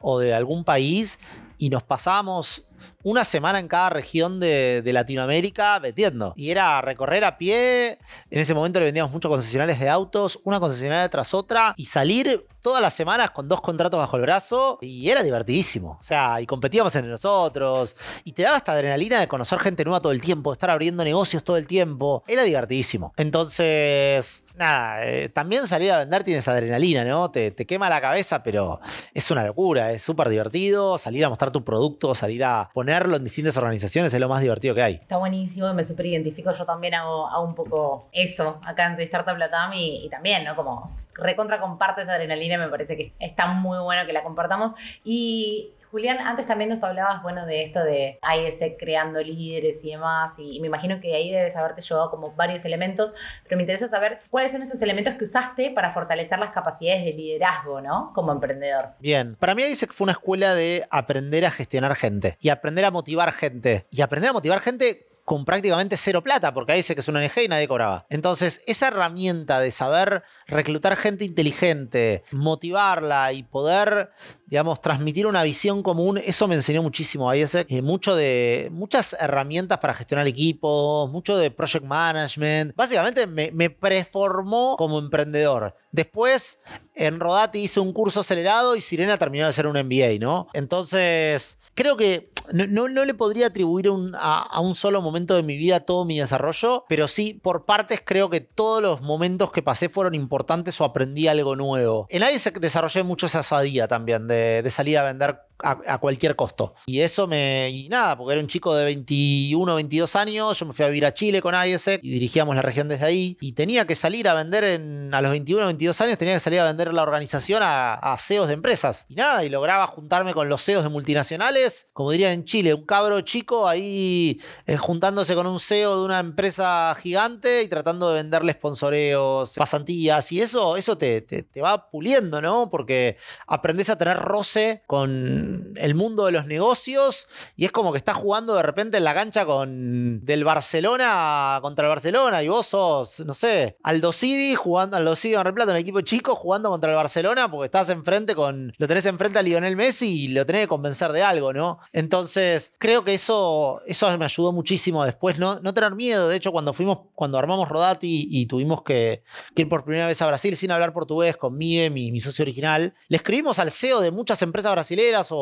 o 0.00 0.18
de 0.20 0.32
algún 0.32 0.64
país 0.64 1.20
y 1.58 1.68
nos 1.68 1.82
pasamos 1.82 2.66
una 3.02 3.24
semana 3.24 3.58
en 3.58 3.68
cada 3.68 3.90
región 3.90 4.40
de, 4.40 4.82
Latinoamérica 4.92 5.78
vendiendo. 5.78 6.34
Y 6.36 6.50
era 6.50 6.80
recorrer 6.82 7.24
a 7.24 7.38
pie. 7.38 7.98
En 8.30 8.40
ese 8.40 8.54
momento 8.54 8.78
le 8.78 8.86
vendíamos 8.86 9.12
muchos 9.12 9.30
concesionarios 9.30 9.78
de 9.78 9.88
autos, 9.88 10.38
una 10.44 10.60
concesionaria 10.60 11.08
tras 11.08 11.32
otra, 11.32 11.74
y 11.76 11.86
salir 11.86 12.46
todas 12.62 12.80
las 12.80 12.94
semanas 12.94 13.30
con 13.30 13.48
dos 13.48 13.60
contratos 13.60 13.98
bajo 13.98 14.16
el 14.16 14.22
brazo. 14.22 14.78
Y 14.80 15.08
era 15.10 15.22
divertidísimo. 15.22 15.98
O 16.00 16.02
sea, 16.02 16.40
y 16.40 16.46
competíamos 16.46 16.94
entre 16.94 17.10
nosotros. 17.10 17.96
Y 18.24 18.32
te 18.32 18.42
daba 18.42 18.56
esta 18.56 18.72
adrenalina 18.72 19.20
de 19.20 19.28
conocer 19.28 19.58
gente 19.58 19.84
nueva 19.84 20.00
todo 20.00 20.12
el 20.12 20.20
tiempo, 20.20 20.50
de 20.50 20.54
estar 20.54 20.70
abriendo 20.70 21.04
negocios 21.04 21.44
todo 21.44 21.56
el 21.56 21.66
tiempo. 21.66 22.22
Era 22.26 22.44
divertidísimo. 22.44 23.12
Entonces, 23.16 24.44
nada, 24.56 25.04
eh, 25.04 25.28
también 25.28 25.66
salir 25.66 25.92
a 25.92 25.98
vender 25.98 26.22
tiene 26.22 26.40
esa 26.40 26.52
adrenalina, 26.52 27.04
¿no? 27.04 27.30
Te, 27.30 27.50
te 27.50 27.66
quema 27.66 27.88
la 27.88 28.00
cabeza, 28.00 28.42
pero 28.42 28.80
es 29.12 29.30
una 29.30 29.44
locura, 29.44 29.92
es 29.92 30.02
súper 30.02 30.28
divertido. 30.28 30.98
Salir 30.98 31.24
a 31.24 31.28
mostrar 31.28 31.50
tu 31.50 31.64
producto, 31.64 32.14
salir 32.14 32.44
a 32.44 32.70
ponerlo 32.72 33.16
en 33.16 33.24
distintas 33.24 33.56
organizaciones 33.56 34.12
es 34.14 34.20
lo 34.20 34.28
más 34.28 34.40
divertido 34.40 34.74
que 34.74 34.82
hay. 34.82 34.94
Está 34.94 35.16
buenísimo 35.16 35.72
me 35.74 35.84
súper 35.84 36.06
identifico. 36.06 36.52
Yo 36.52 36.64
también 36.64 36.94
hago, 36.94 37.28
hago, 37.28 37.44
un 37.44 37.54
poco 37.54 38.08
eso 38.12 38.60
acá 38.64 38.86
en 38.92 39.00
Startup 39.00 39.36
Latam 39.36 39.72
y, 39.74 40.04
y, 40.04 40.08
también, 40.08 40.44
¿no? 40.44 40.56
Como 40.56 40.84
recontra 41.14 41.60
comparto 41.60 42.00
esa 42.00 42.14
adrenalina, 42.14 42.58
me 42.58 42.68
parece 42.68 42.96
que 42.96 43.12
está 43.18 43.46
muy 43.46 43.78
bueno 43.78 44.06
que 44.06 44.12
la 44.12 44.22
compartamos. 44.22 44.72
Y 45.04 45.72
Julián, 45.92 46.20
antes 46.20 46.46
también 46.46 46.70
nos 46.70 46.82
hablabas, 46.82 47.22
bueno, 47.22 47.44
de 47.44 47.62
esto 47.62 47.84
de 47.84 48.18
ISEC 48.22 48.78
creando 48.78 49.22
líderes 49.22 49.84
y 49.84 49.90
demás, 49.90 50.38
y, 50.38 50.58
me 50.60 50.68
imagino 50.68 50.98
que 51.02 51.14
ahí 51.14 51.30
debes 51.30 51.54
haberte 51.54 51.82
llevado 51.82 52.10
como 52.10 52.32
varios 52.32 52.64
elementos, 52.64 53.12
pero 53.42 53.58
me 53.58 53.64
interesa 53.64 53.88
saber 53.88 54.20
cuáles 54.30 54.52
son 54.52 54.62
esos 54.62 54.80
elementos 54.80 55.14
que 55.16 55.24
usaste 55.24 55.70
para 55.74 55.92
fortalecer 55.92 56.38
las 56.38 56.52
capacidades 56.52 57.04
de 57.04 57.12
liderazgo, 57.12 57.82
¿no? 57.82 58.10
Como 58.14 58.32
emprendedor. 58.32 58.94
Bien, 59.00 59.36
para 59.36 59.54
mí 59.54 59.64
ISEC 59.64 59.92
fue 59.92 60.06
una 60.06 60.12
escuela 60.12 60.54
de 60.54 60.86
aprender 60.90 61.44
a 61.44 61.50
gestionar 61.50 61.94
gente 61.94 62.38
y 62.40 62.48
aprender 62.48 62.86
a 62.86 62.90
motivar 62.90 63.34
gente. 63.34 63.86
Y 63.90 64.00
aprender 64.00 64.30
a 64.30 64.32
motivar 64.32 64.60
gente 64.60 65.11
con 65.24 65.44
prácticamente 65.44 65.96
cero 65.96 66.22
plata, 66.22 66.52
porque 66.52 66.72
ahí 66.72 66.78
dice 66.78 66.94
que 66.94 67.00
es 67.00 67.08
una 67.08 67.20
ONG 67.20 67.44
y 67.44 67.48
nadie 67.48 67.68
cobraba. 67.68 68.06
Entonces, 68.10 68.62
esa 68.66 68.88
herramienta 68.88 69.60
de 69.60 69.70
saber 69.70 70.22
reclutar 70.46 70.96
gente 70.96 71.24
inteligente, 71.24 72.24
motivarla 72.32 73.32
y 73.32 73.42
poder, 73.42 74.10
digamos, 74.46 74.80
transmitir 74.80 75.26
una 75.26 75.42
visión 75.42 75.82
común, 75.82 76.18
eso 76.18 76.48
me 76.48 76.54
enseñó 76.54 76.82
muchísimo 76.82 77.30
a 77.30 77.36
ISEC. 77.36 77.70
Eh, 77.70 77.82
mucho 77.82 78.16
de, 78.16 78.68
muchas 78.72 79.16
herramientas 79.18 79.78
para 79.78 79.94
gestionar 79.94 80.26
equipos, 80.26 81.10
mucho 81.10 81.36
de 81.36 81.50
project 81.50 81.84
management. 81.84 82.74
Básicamente 82.74 83.26
me, 83.26 83.50
me 83.52 83.70
preformó 83.70 84.76
como 84.76 84.98
emprendedor. 84.98 85.76
Después, 85.92 86.60
en 86.94 87.20
Rodati 87.20 87.60
hice 87.60 87.80
un 87.80 87.92
curso 87.92 88.20
acelerado 88.20 88.76
y 88.76 88.80
Sirena 88.80 89.16
terminó 89.16 89.46
de 89.46 89.52
ser 89.52 89.66
un 89.66 89.78
MBA, 89.78 90.18
¿no? 90.18 90.48
Entonces, 90.52 91.58
creo 91.74 91.96
que 91.96 92.30
no, 92.52 92.66
no, 92.66 92.88
no 92.88 93.04
le 93.04 93.14
podría 93.14 93.48
atribuir 93.48 93.90
un, 93.90 94.14
a, 94.16 94.60
un 94.60 94.74
solo 94.74 95.02
momento 95.02 95.34
de 95.34 95.42
mi 95.42 95.56
vida 95.56 95.80
todo 95.80 96.04
mi 96.04 96.18
desarrollo, 96.18 96.84
pero 96.88 97.08
sí, 97.08 97.34
por 97.42 97.64
partes, 97.64 98.00
creo 98.04 98.30
que 98.30 98.40
todos 98.40 98.82
los 98.82 99.00
momentos 99.02 99.52
que 99.52 99.62
pasé 99.62 99.88
fueron 99.88 100.14
importantes 100.14 100.80
o 100.80 100.84
aprendí 100.84 101.28
algo 101.28 101.56
nuevo. 101.56 102.06
En 102.10 102.22
ISEC 102.22 102.58
desarrollé 102.58 103.02
mucho 103.02 103.26
esa 103.26 103.40
osadía 103.40 103.88
también, 103.88 104.26
de, 104.26 104.62
de 104.62 104.70
salir 104.70 104.98
a 104.98 105.04
vender 105.04 105.40
a, 105.62 105.98
cualquier 105.98 106.36
costo. 106.36 106.74
Y 106.86 107.00
eso 107.00 107.26
me. 107.26 107.70
Y 107.70 107.88
nada, 107.88 108.16
porque 108.16 108.32
era 108.32 108.40
un 108.40 108.48
chico 108.48 108.74
de 108.74 108.84
21, 108.84 109.74
22 109.74 110.16
años. 110.16 110.58
Yo 110.58 110.66
me 110.66 110.72
fui 110.72 110.84
a 110.84 110.88
vivir 110.88 111.06
a 111.06 111.14
Chile 111.14 111.40
con 111.40 111.54
ISEC 111.54 112.00
y 112.02 112.10
dirigíamos 112.10 112.56
la 112.56 112.62
región 112.62 112.88
desde 112.88 113.06
ahí. 113.06 113.36
Y 113.40 113.52
tenía 113.52 113.86
que 113.86 113.94
salir 113.94 114.28
a 114.28 114.34
vender 114.34 114.64
en, 114.64 115.14
a 115.14 115.20
los 115.22 115.30
21, 115.30 115.66
22 115.66 116.00
años, 116.00 116.18
tenía 116.18 116.34
que 116.34 116.40
salir 116.40 116.60
a 116.60 116.64
vender 116.64 116.92
la 116.92 117.02
organización 117.02 117.62
a, 117.62 117.94
a 117.94 118.18
CEOs 118.18 118.48
de 118.48 118.54
empresas. 118.54 119.06
Y 119.08 119.14
nada, 119.14 119.44
y 119.44 119.48
lograba 119.48 119.86
juntarme 119.86 120.34
con 120.34 120.48
los 120.48 120.64
CEOs 120.64 120.84
de 120.84 120.90
multinacionales, 120.90 121.88
como 121.92 122.10
dirían 122.10 122.32
en 122.32 122.44
Chile, 122.44 122.74
un 122.74 122.84
cabro 122.84 123.20
chico 123.20 123.68
ahí 123.68 124.40
eh, 124.66 124.76
juntándose 124.76 125.34
con 125.34 125.46
un 125.46 125.60
CEO 125.60 125.98
de 125.98 126.04
una 126.04 126.18
empresa 126.18 126.94
gigante 127.00 127.62
y 127.62 127.68
tratando 127.68 128.08
de 128.10 128.16
venderle 128.16 128.52
sponsoreos, 128.52 129.54
pasantías. 129.56 130.30
Y 130.32 130.40
eso, 130.40 130.76
eso 130.76 130.98
te, 130.98 131.20
te, 131.22 131.42
te 131.42 131.60
va 131.60 131.90
puliendo, 131.90 132.40
¿no? 132.40 132.70
Porque 132.70 133.16
aprendes 133.46 133.90
a 133.90 133.98
tener 133.98 134.18
roce 134.18 134.82
con 134.86 135.51
el 135.76 135.94
mundo 135.94 136.26
de 136.26 136.32
los 136.32 136.46
negocios 136.46 137.28
y 137.56 137.64
es 137.64 137.72
como 137.72 137.92
que 137.92 137.98
estás 137.98 138.16
jugando 138.16 138.54
de 138.54 138.62
repente 138.62 138.98
en 138.98 139.04
la 139.04 139.14
cancha 139.14 139.44
con 139.44 140.24
del 140.24 140.44
Barcelona 140.44 141.58
contra 141.62 141.86
el 141.86 141.88
Barcelona 141.90 142.42
y 142.42 142.48
vos 142.48 142.66
sos, 142.66 143.20
no 143.20 143.34
sé, 143.34 143.76
Aldo 143.82 144.12
Civi 144.12 144.54
jugando 144.54 144.96
Aldo 144.96 145.16
Civi 145.16 145.34
en 145.34 145.44
Replata, 145.44 145.72
un 145.72 145.78
equipo 145.78 146.00
chico 146.00 146.34
jugando 146.34 146.70
contra 146.70 146.90
el 146.90 146.96
Barcelona 146.96 147.50
porque 147.50 147.66
estás 147.66 147.90
enfrente 147.90 148.34
con 148.34 148.72
lo 148.76 148.88
tenés 148.88 149.06
enfrente 149.06 149.38
a 149.38 149.42
Lionel 149.42 149.76
Messi 149.76 150.24
y 150.24 150.28
lo 150.28 150.46
tenés 150.46 150.62
que 150.62 150.68
convencer 150.68 151.12
de 151.12 151.22
algo, 151.22 151.52
¿no? 151.52 151.78
Entonces, 151.92 152.72
creo 152.78 153.04
que 153.04 153.14
eso 153.14 153.80
eso 153.86 154.18
me 154.18 154.24
ayudó 154.24 154.52
muchísimo 154.52 155.04
después 155.04 155.38
no 155.38 155.60
no 155.60 155.74
tener 155.74 155.94
miedo, 155.94 156.28
de 156.28 156.36
hecho 156.36 156.52
cuando 156.52 156.72
fuimos 156.72 156.98
cuando 157.14 157.38
armamos 157.38 157.68
Rodati 157.68 158.28
y 158.30 158.46
tuvimos 158.46 158.82
que, 158.82 159.22
que 159.54 159.62
ir 159.62 159.68
por 159.68 159.84
primera 159.84 160.06
vez 160.06 160.20
a 160.22 160.26
Brasil 160.26 160.56
sin 160.56 160.70
hablar 160.70 160.92
portugués 160.92 161.36
con 161.36 161.56
Miguel, 161.56 161.92
mi, 161.92 162.10
mi 162.10 162.20
socio 162.20 162.42
original, 162.42 162.94
le 163.08 163.16
escribimos 163.16 163.58
al 163.58 163.70
CEO 163.70 164.00
de 164.00 164.10
muchas 164.10 164.42
empresas 164.42 164.72
brasileras 164.72 165.28
o 165.30 165.41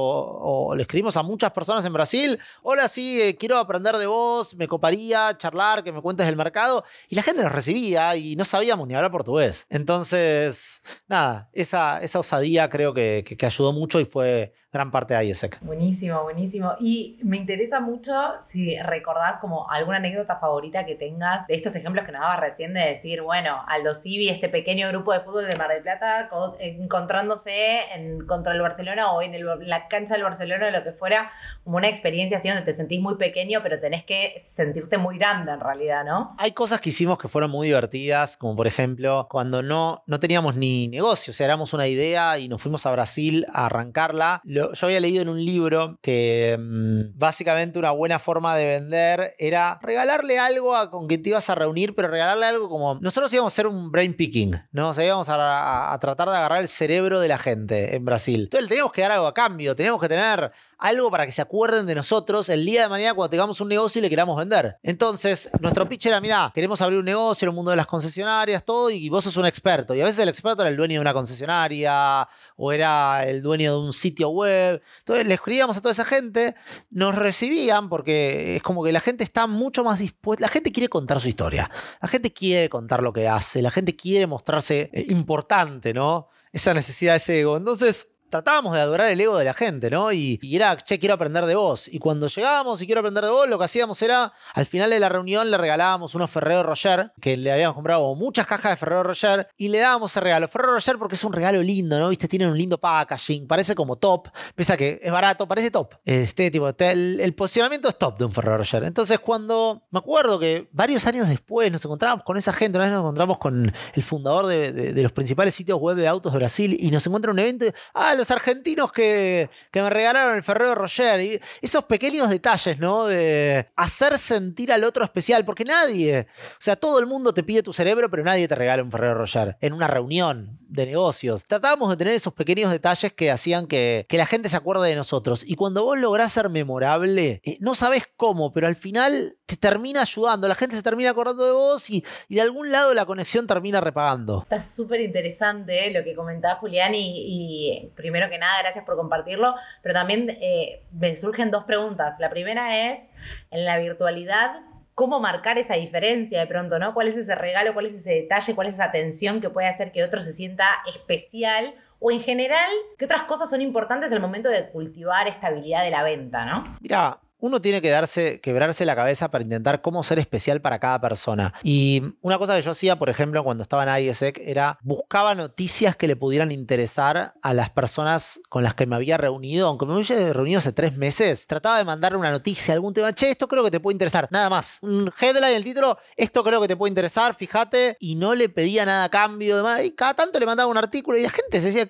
le 0.77 0.83
escribimos 0.83 1.17
a 1.17 1.23
muchas 1.23 1.53
personas 1.53 1.85
en 1.85 1.93
Brasil, 1.93 2.39
hola, 2.63 2.89
sí, 2.89 3.21
eh, 3.21 3.37
quiero 3.37 3.59
aprender 3.59 3.97
de 3.97 4.07
vos, 4.07 4.55
me 4.55 4.69
coparía 4.69 5.37
charlar, 5.37 5.83
que 5.83 5.93
me 5.93 6.01
cuentes 6.01 6.27
del 6.27 6.37
mercado, 6.37 6.85
y 7.09 7.15
la 7.15 7.23
gente 7.23 7.43
nos 7.43 7.53
recibía 7.53 8.17
y 8.17 8.37
no 8.37 8.45
sabíamos 8.45 8.87
ni 8.87 8.95
hablar 8.95 9.11
portugués. 9.11 9.67
Entonces, 9.71 10.83
nada, 11.09 11.49
esa, 11.53 12.03
esa 12.03 12.19
osadía 12.19 12.69
creo 12.69 12.95
que, 12.95 13.25
que 13.25 13.47
ayudó 13.47 13.73
mucho 13.73 14.01
y 14.01 14.05
fue 14.05 14.53
gran 14.73 14.91
parte 14.91 15.15
de 15.15 15.25
ISEC. 15.25 15.59
Buenísimo, 15.63 16.23
buenísimo. 16.23 16.75
Y 16.79 17.19
me 17.23 17.37
interesa 17.37 17.81
mucho 17.81 18.13
si 18.41 18.79
recordás 18.79 19.39
como 19.41 19.69
alguna 19.69 19.97
anécdota 19.97 20.39
favorita 20.39 20.87
que 20.87 20.95
tengas 20.95 21.47
de 21.49 21.55
estos 21.55 21.75
ejemplos 21.75 22.07
que 22.07 22.13
nos 22.13 22.21
dabas 22.21 22.41
recién 22.41 22.73
de 22.75 22.81
decir, 22.81 23.23
bueno, 23.23 23.63
Aldo 23.67 23.95
Civi, 23.95 24.29
este 24.29 24.49
pequeño 24.49 24.89
grupo 24.89 25.13
de 25.13 25.21
fútbol 25.21 25.47
de 25.47 25.57
Mar 25.57 25.71
del 25.71 25.83
Plata, 25.83 26.29
encontrándose 26.61 27.81
en, 27.95 28.27
contra 28.27 28.53
el 28.53 28.61
Barcelona 28.61 29.11
o 29.13 29.23
en 29.23 29.35
el, 29.35 29.45
la 29.63 29.89
cancha 29.89 30.15
del 30.15 30.23
Barcelona 30.23 30.69
o 30.69 30.71
lo 30.71 30.85
que 30.85 30.93
fuera, 30.93 31.33
como 31.65 31.77
una 31.77 31.89
experiencia 31.89 32.37
así 32.37 32.49
donde 32.49 32.65
te 32.65 32.73
sentís 32.73 33.01
muy 33.01 33.17
pequeño, 33.17 33.61
pero 33.63 33.81
tenés 33.81 34.05
que 34.05 34.35
sentirte 34.39 34.99
muy 34.99 35.19
grande 35.19 35.53
en 35.53 35.61
realidad, 35.61 36.05
¿no? 36.05 36.37
Hay 36.39 36.53
cosas 36.53 36.81
que 36.81 36.91
hicimos 36.91 37.19
que 37.19 37.27
fueron 37.27 37.51
muy 37.51 37.69
divertidas, 37.69 38.37
como 38.37 38.55
por 38.55 38.67
ejemplo, 38.67 39.27
cuando 39.29 39.63
no, 39.63 40.05
no 40.07 40.21
teníamos 40.21 40.55
ni 40.55 40.87
negocio, 40.89 41.33
o 41.33 41.35
sea, 41.35 41.47
éramos 41.47 41.73
una 41.73 41.89
idea 41.89 42.39
y 42.39 42.49
nos 42.49 42.63
fuimos 42.63 42.87
a 42.87 42.93
Brasil 42.93 43.47
a 43.53 43.67
arrancarla. 43.67 44.41
Lo 44.45 44.60
yo 44.73 44.87
había 44.87 45.01
leído 45.01 45.23
en 45.23 45.29
un 45.29 45.45
libro 45.45 45.99
que 46.03 46.57
mm, 46.59 47.19
básicamente 47.19 47.79
una 47.79 47.91
buena 47.91 48.19
forma 48.19 48.57
de 48.57 48.67
vender 48.67 49.35
era 49.39 49.79
regalarle 49.83 50.39
algo 50.39 50.77
a 50.77 50.91
con 50.91 51.07
quien 51.07 51.23
te 51.23 51.31
ibas 51.31 51.49
a 51.51 51.55
reunir, 51.55 51.95
pero 51.95 52.09
regalarle 52.09 52.47
algo 52.47 52.69
como. 52.69 52.99
Nosotros 53.01 53.33
íbamos 53.33 53.53
a 53.53 53.55
hacer 53.55 53.67
un 53.67 53.91
brain 53.91 54.15
picking, 54.15 54.55
¿no? 54.73 54.91
O 54.91 54.95
sea, 54.95 55.05
íbamos 55.05 55.29
a, 55.29 55.93
a 55.93 55.99
tratar 55.99 56.29
de 56.29 56.37
agarrar 56.37 56.61
el 56.61 56.69
cerebro 56.69 57.21
de 57.21 57.29
la 57.29 57.39
gente 57.39 57.97
en 57.97 58.05
Brasil. 58.05 58.43
Entonces 58.43 58.63
le 58.65 58.69
teníamos 58.69 58.93
que 58.93 59.03
dar 59.03 59.13
algo 59.13 59.27
a 59.27 59.35
cambio, 59.35 59.75
teníamos 59.75 60.01
que 60.01 60.09
tener 60.09 60.53
algo 60.81 61.11
para 61.11 61.27
que 61.27 61.33
se 61.33 61.43
acuerden 61.43 61.87
de 61.87 61.95
nosotros 61.95 62.49
el 62.49 62.65
día 62.65 62.83
de 62.83 62.89
mañana 62.89 63.15
cuando 63.15 63.31
tengamos 63.31 63.61
un 63.61 63.69
negocio 63.69 63.99
y 63.99 64.03
le 64.03 64.11
queramos 64.11 64.37
vender. 64.37 64.79
Entonces, 64.83 65.51
nuestro 65.61 65.89
pitch 65.89 66.07
era, 66.07 66.21
mira, 66.21 66.51
queremos 66.55 66.81
abrir 66.81 66.99
un 66.99 67.05
negocio 67.05 67.45
en 67.47 67.51
el 67.51 67.55
mundo 67.55 67.71
de 67.71 67.77
las 67.77 67.87
concesionarias, 67.87 68.65
todo, 68.65 68.91
y 68.91 69.09
vos 69.09 69.25
sos 69.25 69.37
un 69.37 69.47
experto. 69.47 69.95
Y 69.95 70.01
a 70.01 70.05
veces 70.05 70.23
el 70.23 70.29
experto 70.29 70.63
era 70.63 70.71
el 70.71 70.77
dueño 70.77 70.95
de 70.95 71.01
una 71.01 71.13
concesionaria 71.13 72.27
o 72.57 72.73
era 72.73 73.27
el 73.27 73.43
dueño 73.43 73.73
de 73.73 73.79
un 73.79 73.93
sitio 73.93 74.31
web. 74.31 74.50
Entonces, 74.51 75.27
le 75.27 75.35
escribíamos 75.35 75.77
a 75.77 75.81
toda 75.81 75.93
esa 75.93 76.05
gente, 76.05 76.55
nos 76.91 77.15
recibían 77.15 77.89
porque 77.89 78.57
es 78.57 78.63
como 78.63 78.85
que 78.85 78.93
la 78.93 79.01
gente 79.01 79.25
está 79.25 79.47
mucho 79.47 79.85
más 79.85 79.99
dispuesta, 79.99 80.43
la 80.43 80.49
gente 80.49 80.73
quiere 80.73 80.89
contar 80.89 81.21
su 81.21 81.29
historia, 81.29 81.71
la 82.01 82.09
gente 82.09 82.33
quiere 82.33 82.69
contar 82.69 83.03
lo 83.03 83.13
que 83.13 83.29
hace, 83.29 83.63
la 83.63 83.71
gente 83.71 83.97
quiere 83.97 84.27
mostrarse 84.27 84.91
eh, 84.93 85.07
importante, 85.09 85.93
¿no? 85.93 86.29
Esa 86.53 86.75
necesidad, 86.75 87.17
ese 87.17 87.41
ego. 87.41 87.57
Entonces, 87.57 88.09
tratábamos 88.31 88.73
de 88.75 88.81
adorar 88.81 89.11
el 89.11 89.21
ego 89.21 89.37
de 89.37 89.45
la 89.45 89.55
gente, 89.55 89.91
¿no? 89.91 90.13
Y, 90.13 90.39
era, 90.43 90.77
che, 90.77 90.99
quiero 90.99 91.15
aprender 91.15 91.45
de 91.47 91.55
vos. 91.55 91.89
Y 91.89 91.99
cuando 91.99 92.29
llegábamos 92.29 92.81
y 92.81 92.87
quiero 92.87 93.01
aprender 93.01 93.25
de 93.25 93.31
vos, 93.31 93.49
lo 93.49 93.59
que 93.59 93.65
hacíamos 93.65 94.01
era, 94.03 94.33
al 94.55 94.67
final 94.67 94.89
de 94.91 95.01
la 95.01 95.09
reunión 95.09 95.51
le 95.51 95.59
regalábamos 95.59 96.15
unos 96.15 96.31
Ferrero 96.31 96.63
Roger, 96.63 97.13
que 97.21 97.37
le 97.37 97.53
habíamos 97.53 97.75
comprado 97.75 98.15
muchas 98.15 98.47
cajas 98.47 98.73
de 98.73 98.77
Ferrero 98.77 99.03
Roger, 99.03 99.49
y 99.57 99.69
le 99.69 99.79
dábamos 99.79 100.13
ese 100.13 100.21
regalo. 100.21 100.49
Ferrero 100.49 100.75
Roger 100.75 100.99
porque 100.99 101.17
es 101.17 101.25
un 101.25 101.33
regalo 101.33 101.63
lindo, 101.63 101.99
¿no? 101.99 102.09
Viste, 102.09 102.29
tiene 102.29 102.47
un 102.47 102.57
lindo 102.57 102.79
packaging, 102.79 103.47
parece 103.47 103.75
como 103.75 103.97
top, 103.97 104.29
pese 104.55 104.73
a 104.73 104.77
que 104.77 105.01
es 105.03 105.13
barato, 105.13 105.47
parece 105.47 105.71
top. 105.71 105.95
Este 106.05 106.51
tipo, 106.51 106.69
el, 106.79 107.35
posicionamiento 107.35 107.89
es 107.89 107.99
top 107.99 108.19
de 108.19 108.25
un 108.25 108.33
Ferrero 108.33 108.59
Roger. 108.59 108.85
Entonces, 108.85 109.19
cuando 109.19 109.83
me 109.91 109.99
acuerdo 109.99 110.39
que 110.39 110.69
varios 110.73 111.07
años 111.07 111.29
después 111.29 111.71
nos 111.73 111.85
encontrábamos 111.85 112.25
con 112.25 112.37
esa 112.37 112.53
gente, 112.53 112.79
una 112.79 112.87
vez 112.87 112.95
nos 112.95 113.03
encontramos 113.03 113.39
con 113.39 113.73
el 113.95 114.03
fundador 114.03 114.47
de, 114.47 114.73
de 114.73 115.03
los 115.03 115.13
principales 115.13 115.55
sitios 115.55 115.79
web 115.79 115.97
de 115.97 116.07
autos 116.07 116.33
de 116.33 116.39
Brasil, 116.39 116.77
y 116.79 116.91
nos 116.91 117.07
encuentra 117.07 117.31
en 117.31 117.35
un 117.35 117.39
evento, 117.41 117.67
ah, 117.95 118.15
los 118.21 118.31
argentinos 118.31 118.93
que, 118.93 119.51
que, 119.71 119.83
me 119.83 119.91
regalaron 119.91 120.37
el 120.37 120.43
Ferrero 120.43 120.75
Roger. 120.75 121.21
Y 121.21 121.41
esos 121.61 121.85
pequeños 121.85 122.31
detalles, 122.31 122.79
¿no? 122.79 123.07
De 123.07 123.69
hacer 123.77 124.17
sentir 124.19 124.73
al 124.73 124.85
otro 124.85 125.05
especial, 125.05 125.45
porque 125.45 125.65
nadie, 125.65 126.27
o 126.31 126.61
sea, 126.61 126.77
todo 126.77 127.01
el 127.01 127.07
mundo 127.07 127.35
te 127.35 127.43
pide 127.43 127.63
tu 127.63 127.73
cerebro, 127.73 128.11
pero 128.11 128.23
nadie 128.23 128.47
te 128.47 128.55
regala 128.55 128.83
un 128.83 128.91
Ferrero 128.91 129.15
Roger 129.15 129.57
en 129.61 129.73
una 129.73 129.89
reunión 129.89 130.59
de 130.71 130.87
negocios. 130.87 131.45
Tratábamos 131.47 131.91
de 131.91 131.97
tener 131.97 132.15
esos 132.15 132.33
pequeños 132.33 132.71
detalles 132.71 133.13
que 133.13 133.31
hacían 133.31 133.67
que, 133.67 134.07
que 134.09 134.17
la 134.17 134.27
gente 134.27 134.49
se 134.49 134.57
acuerde 134.57 134.89
de 134.89 134.95
nosotros. 134.95 135.45
Y 135.47 135.57
cuando 135.57 135.85
vos 135.85 135.99
lográs 135.99 136.33
ser 136.33 136.49
memorable, 136.49 137.41
eh, 137.45 137.59
no 137.61 137.75
sabes 137.75 138.05
cómo, 138.17 138.53
pero 138.53 138.69
al 138.69 138.77
final 138.77 139.37
te 139.47 139.57
termina 139.57 140.03
ayudando. 140.03 140.47
La 140.47 140.55
gente 140.55 140.77
se 140.77 140.83
termina 140.83 141.11
acordando 141.11 141.45
de 141.45 141.53
vos 141.53 141.91
y, 141.91 142.05
y 142.29 142.37
de 142.37 142.41
algún 142.41 142.71
lado 142.71 142.95
la 142.95 143.05
conexión 143.05 143.47
termina 143.47 143.81
repagando. 143.81 144.43
Está 144.43 144.61
súper 144.61 145.01
interesante 145.01 145.89
eh, 145.89 145.93
lo 145.93 146.05
que 146.05 146.15
comentaba 146.15 146.57
Julián 146.57 146.95
y, 146.95 147.15
y 147.17 147.91
primero 148.11 148.29
que 148.29 148.39
nada 148.39 148.61
gracias 148.61 148.85
por 148.85 148.97
compartirlo, 148.97 149.55
pero 149.83 149.95
también 149.95 150.29
eh, 150.41 150.83
me 150.93 151.15
surgen 151.15 151.51
dos 151.51 151.65
preguntas. 151.65 152.17
La 152.19 152.31
primera 152.31 152.91
es, 152.91 153.09
en 153.51 153.65
la 153.65 153.79
virtualidad, 153.79 154.63
¿cómo 154.95 155.21
marcar 155.21 155.59
esa 155.59 155.75
diferencia 155.75 156.41
de 156.41 156.47
pronto, 156.47 156.79
¿no? 156.79 156.93
¿Cuál 156.93 157.09
es 157.09 157.17
ese 157.17 157.35
regalo, 157.35 157.73
cuál 157.73 157.87
es 157.87 157.95
ese 157.95 158.11
detalle, 158.11 158.55
cuál 158.55 158.67
es 158.67 158.75
esa 158.75 158.85
atención 158.85 159.41
que 159.41 159.49
puede 159.49 159.69
hacer 159.69 159.93
que 159.93 160.05
otro 160.05 160.23
se 160.23 160.33
sienta 160.33 160.67
especial? 160.93 161.75
O 162.01 162.11
en 162.11 162.21
general, 162.21 162.69
¿qué 162.99 163.05
otras 163.05 163.23
cosas 163.23 163.49
son 163.49 163.61
importantes 163.61 164.11
al 164.11 164.21
momento 164.21 164.49
de 164.49 164.71
cultivar 164.71 165.29
esta 165.29 165.49
habilidad 165.49 165.85
de 165.85 165.91
la 165.91 166.03
venta, 166.03 166.45
¿no? 166.47 166.65
Mira, 166.81 167.21
uno 167.41 167.61
tiene 167.61 167.83
que 167.83 167.91
darse, 167.91 168.41
quebrarse 168.41 168.85
la 168.85 168.97
cabeza 168.97 169.31
para 169.31 169.45
intentar 169.45 169.83
cómo 169.83 170.03
ser 170.03 170.19
especial 170.19 170.61
para 170.61 170.79
cada 170.79 171.01
persona. 171.01 171.55
Y 171.63 172.03
una 172.21 172.39
cosa 172.39 172.57
que 172.57 172.63
yo 172.63 172.71
hacía, 172.71 172.99
por 172.99 173.09
ejemplo, 173.09 173.43
cuando 173.45 173.63
estaba 173.63 173.83
en 173.85 174.05
IESEC, 174.05 174.41
era 174.45 174.79
buscaba 174.83 175.35
noticias 175.35 175.97
que 175.97 176.09
le 176.09 176.17
pudieran 176.17 176.53
interesar 176.53 177.35
a 177.43 177.55
las 177.55 177.71
personas 177.71 178.41
con 178.49 178.63
las 178.63 178.75
que 178.75 178.87
me 178.87 178.97
había 178.97 179.17
reunido, 179.17 179.69
aunque 179.69 179.87
me 179.87 179.95
hubiese 179.95 180.33
reunido 180.33 180.59
hace 180.59 180.73
tres 180.73 180.97
meses, 180.97 181.47
trataba 181.47 181.79
de 181.79 181.85
mandarle 181.85 182.19
una 182.19 182.31
noticia, 182.31 182.75
algún 182.75 182.95
tema, 182.95 183.15
che, 183.15 183.31
esto 183.31 183.49
creo 183.49 183.65
que 183.65 183.71
te 183.71 183.81
puede 183.81 183.95
interesar, 183.95 184.29
nada 184.31 184.51
más. 184.51 184.79
Un 184.83 185.13
headline, 185.21 185.57
el 185.57 185.65
título, 185.65 185.99
esto 186.17 186.43
creo 186.45 186.61
que 186.61 186.69
te 186.69 186.77
puede 186.77 186.91
interesar, 186.91 187.35
fíjate, 187.35 187.97
y 188.01 188.17
no 188.17 188.35
le 188.35 188.49
pedía 188.49 188.85
nada 188.85 189.05
a 189.05 189.09
cambio, 189.09 189.65
y 189.83 189.91
cada 189.93 190.15
tanto 190.15 190.39
le 190.39 190.47
mandaba 190.47 190.71
un 190.71 190.79
artículo 190.79 191.19
y 191.19 191.23
la 191.23 191.31
gente 191.31 191.61
se 191.61 191.73
decía, 191.73 191.87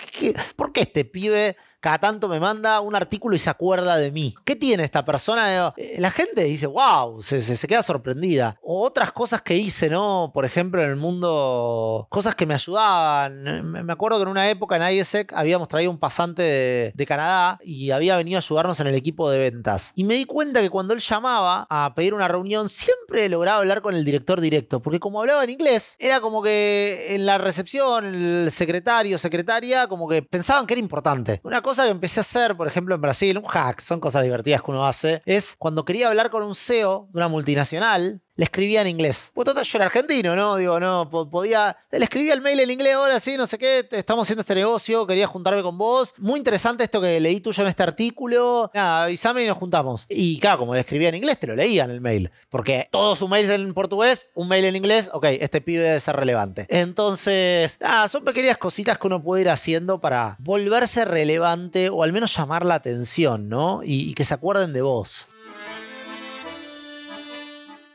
por 0.57 0.73
qué 0.73 0.83
este 0.83 1.05
pibe 1.05 1.57
cada 1.81 1.99
tanto 1.99 2.29
me 2.29 2.41
manda 2.41 2.81
un 2.81 2.95
artículo 2.95 3.35
y 3.35 3.39
se 3.39 3.51
acuerda 3.51 3.97
de 3.97 4.11
mí. 4.11 4.35
¿Qué 4.45 4.55
tiene 4.55 4.85
esta 4.85 5.05
persona? 5.05 5.73
Eh, 5.77 5.97
la 5.99 6.11
gente 6.11 6.45
dice, 6.45 6.67
wow, 6.67 7.23
se, 7.23 7.67
queda 7.67 7.83
sorprendida. 7.83 8.59
O 8.63 8.85
otras 8.85 9.13
cosas 9.13 9.43
que 9.43 9.57
hice, 9.57 9.89
¿no? 9.89 10.31
Por 10.35 10.45
ejemplo, 10.45 10.83
en 10.83 10.91
el 10.91 10.97
mundo, 10.97 12.07
cosas 12.11 12.35
que 12.35 12.47
me 12.47 12.55
ayudaban. 12.55 13.71
Me 13.71 13.93
acuerdo 13.93 14.19
que 14.19 14.23
en 14.23 14.29
una 14.29 14.51
época 14.51 14.77
en 14.77 14.95
IESEC 14.95 15.33
habíamos 15.33 15.69
traído 15.69 15.91
un 15.91 15.99
pasante 15.99 16.43
de, 16.43 16.93
de 16.95 17.07
Canadá 17.07 17.59
y 17.65 17.91
había 17.91 18.17
venido 18.17 18.39
a 18.39 18.41
ayudarnos 18.41 18.79
en 18.81 18.87
el 18.87 18.95
equipo 18.95 19.31
de 19.31 19.39
ventas. 19.39 19.93
Y 19.95 20.05
me 20.05 20.15
di 20.15 20.25
cuenta 20.25 20.61
que 20.61 20.71
cuando 20.71 20.95
él 20.95 21.01
llamaba 21.01 21.67
a 21.71 21.95
pedir 21.95 22.15
una 22.15 22.29
reunión, 22.29 22.69
siempre 22.69 23.29
lograba 23.29 23.59
hablar 23.59 23.81
con 23.81 23.95
el 23.95 24.05
director 24.05 24.41
directo, 24.41 24.81
porque 24.83 25.01
como 25.01 25.21
hablaba 25.21 25.45
en 25.45 25.51
inglés, 25.51 25.97
era 25.99 26.21
como 26.21 26.43
que 26.43 27.07
en 27.11 27.27
la 27.27 27.39
recepción, 27.39 28.05
el 28.05 28.51
secretario, 28.51 29.19
secretaria, 29.19 29.87
como 29.87 30.09
que 30.09 30.23
pensaban 30.23 30.67
que 30.67 30.75
era 30.75 30.81
importante. 30.81 31.41
Una 31.43 31.63
cosa 31.63 31.70
cosa 31.71 31.85
que 31.85 31.91
empecé 31.91 32.19
a 32.19 32.23
hacer, 32.23 32.57
por 32.57 32.67
ejemplo, 32.67 32.97
en 32.97 33.01
Brasil, 33.01 33.39
un 33.39 33.45
hack, 33.45 33.79
son 33.79 34.01
cosas 34.01 34.25
divertidas 34.25 34.61
que 34.61 34.73
uno 34.73 34.85
hace, 34.85 35.23
es 35.25 35.55
cuando 35.57 35.85
quería 35.85 36.09
hablar 36.09 36.29
con 36.29 36.43
un 36.43 36.57
CEO 36.57 37.09
de 37.13 37.19
una 37.19 37.29
multinacional, 37.29 38.25
le 38.41 38.45
escribía 38.45 38.81
en 38.81 38.87
inglés. 38.87 39.33
Pues 39.35 39.45
total, 39.45 39.65
yo 39.65 39.77
era 39.77 39.85
argentino, 39.85 40.35
¿no? 40.35 40.57
Digo, 40.57 40.81
no, 40.81 41.11
podía. 41.11 41.77
Le 41.91 42.03
escribía 42.03 42.33
el 42.33 42.41
mail 42.41 42.59
en 42.61 42.71
inglés, 42.71 42.95
ahora 42.95 43.21
sí, 43.21 43.37
no 43.37 43.47
sé 43.47 43.59
qué, 43.59 43.87
estamos 43.91 44.25
haciendo 44.25 44.41
este 44.41 44.55
negocio, 44.55 45.07
quería 45.07 45.27
juntarme 45.27 45.63
con 45.63 45.77
vos. 45.77 46.15
Muy 46.17 46.39
interesante 46.39 46.83
esto 46.83 47.03
que 47.03 47.21
leí 47.21 47.41
tuyo 47.41 47.63
en 47.63 47.69
este 47.69 47.83
artículo. 47.83 48.71
Nada, 48.73 49.05
avísame 49.05 49.45
y 49.45 49.47
nos 49.47 49.59
juntamos. 49.59 50.07
Y 50.09 50.39
claro, 50.39 50.61
como 50.61 50.73
le 50.73 50.81
escribía 50.81 51.11
en 51.11 51.17
inglés, 51.17 51.39
te 51.39 51.49
lo 51.49 51.55
leía 51.55 51.85
en 51.85 51.91
el 51.91 52.01
mail. 52.01 52.31
Porque 52.49 52.89
todos 52.91 53.19
sus 53.19 53.29
mails 53.29 53.51
en 53.51 53.75
portugués, 53.75 54.29
un 54.33 54.49
mail 54.49 54.65
en 54.65 54.75
inglés, 54.75 55.11
ok, 55.13 55.27
este 55.39 55.61
pibe 55.61 55.83
debe 55.83 56.01
ser 56.01 56.17
relevante. 56.17 56.65
Entonces, 56.71 57.77
nada, 57.79 58.09
son 58.09 58.25
pequeñas 58.25 58.57
cositas 58.57 58.97
que 58.97 59.07
uno 59.07 59.23
puede 59.23 59.43
ir 59.43 59.51
haciendo 59.51 60.01
para 60.01 60.39
volverse 60.39 61.05
relevante 61.05 61.91
o 61.91 62.03
al 62.03 62.15
menos 62.15 62.35
llamar 62.35 62.65
la 62.65 62.77
atención, 62.77 63.51
¿no? 63.51 63.83
y, 63.85 64.09
y 64.09 64.15
que 64.15 64.25
se 64.25 64.33
acuerden 64.33 64.73
de 64.73 64.81
vos. 64.81 65.29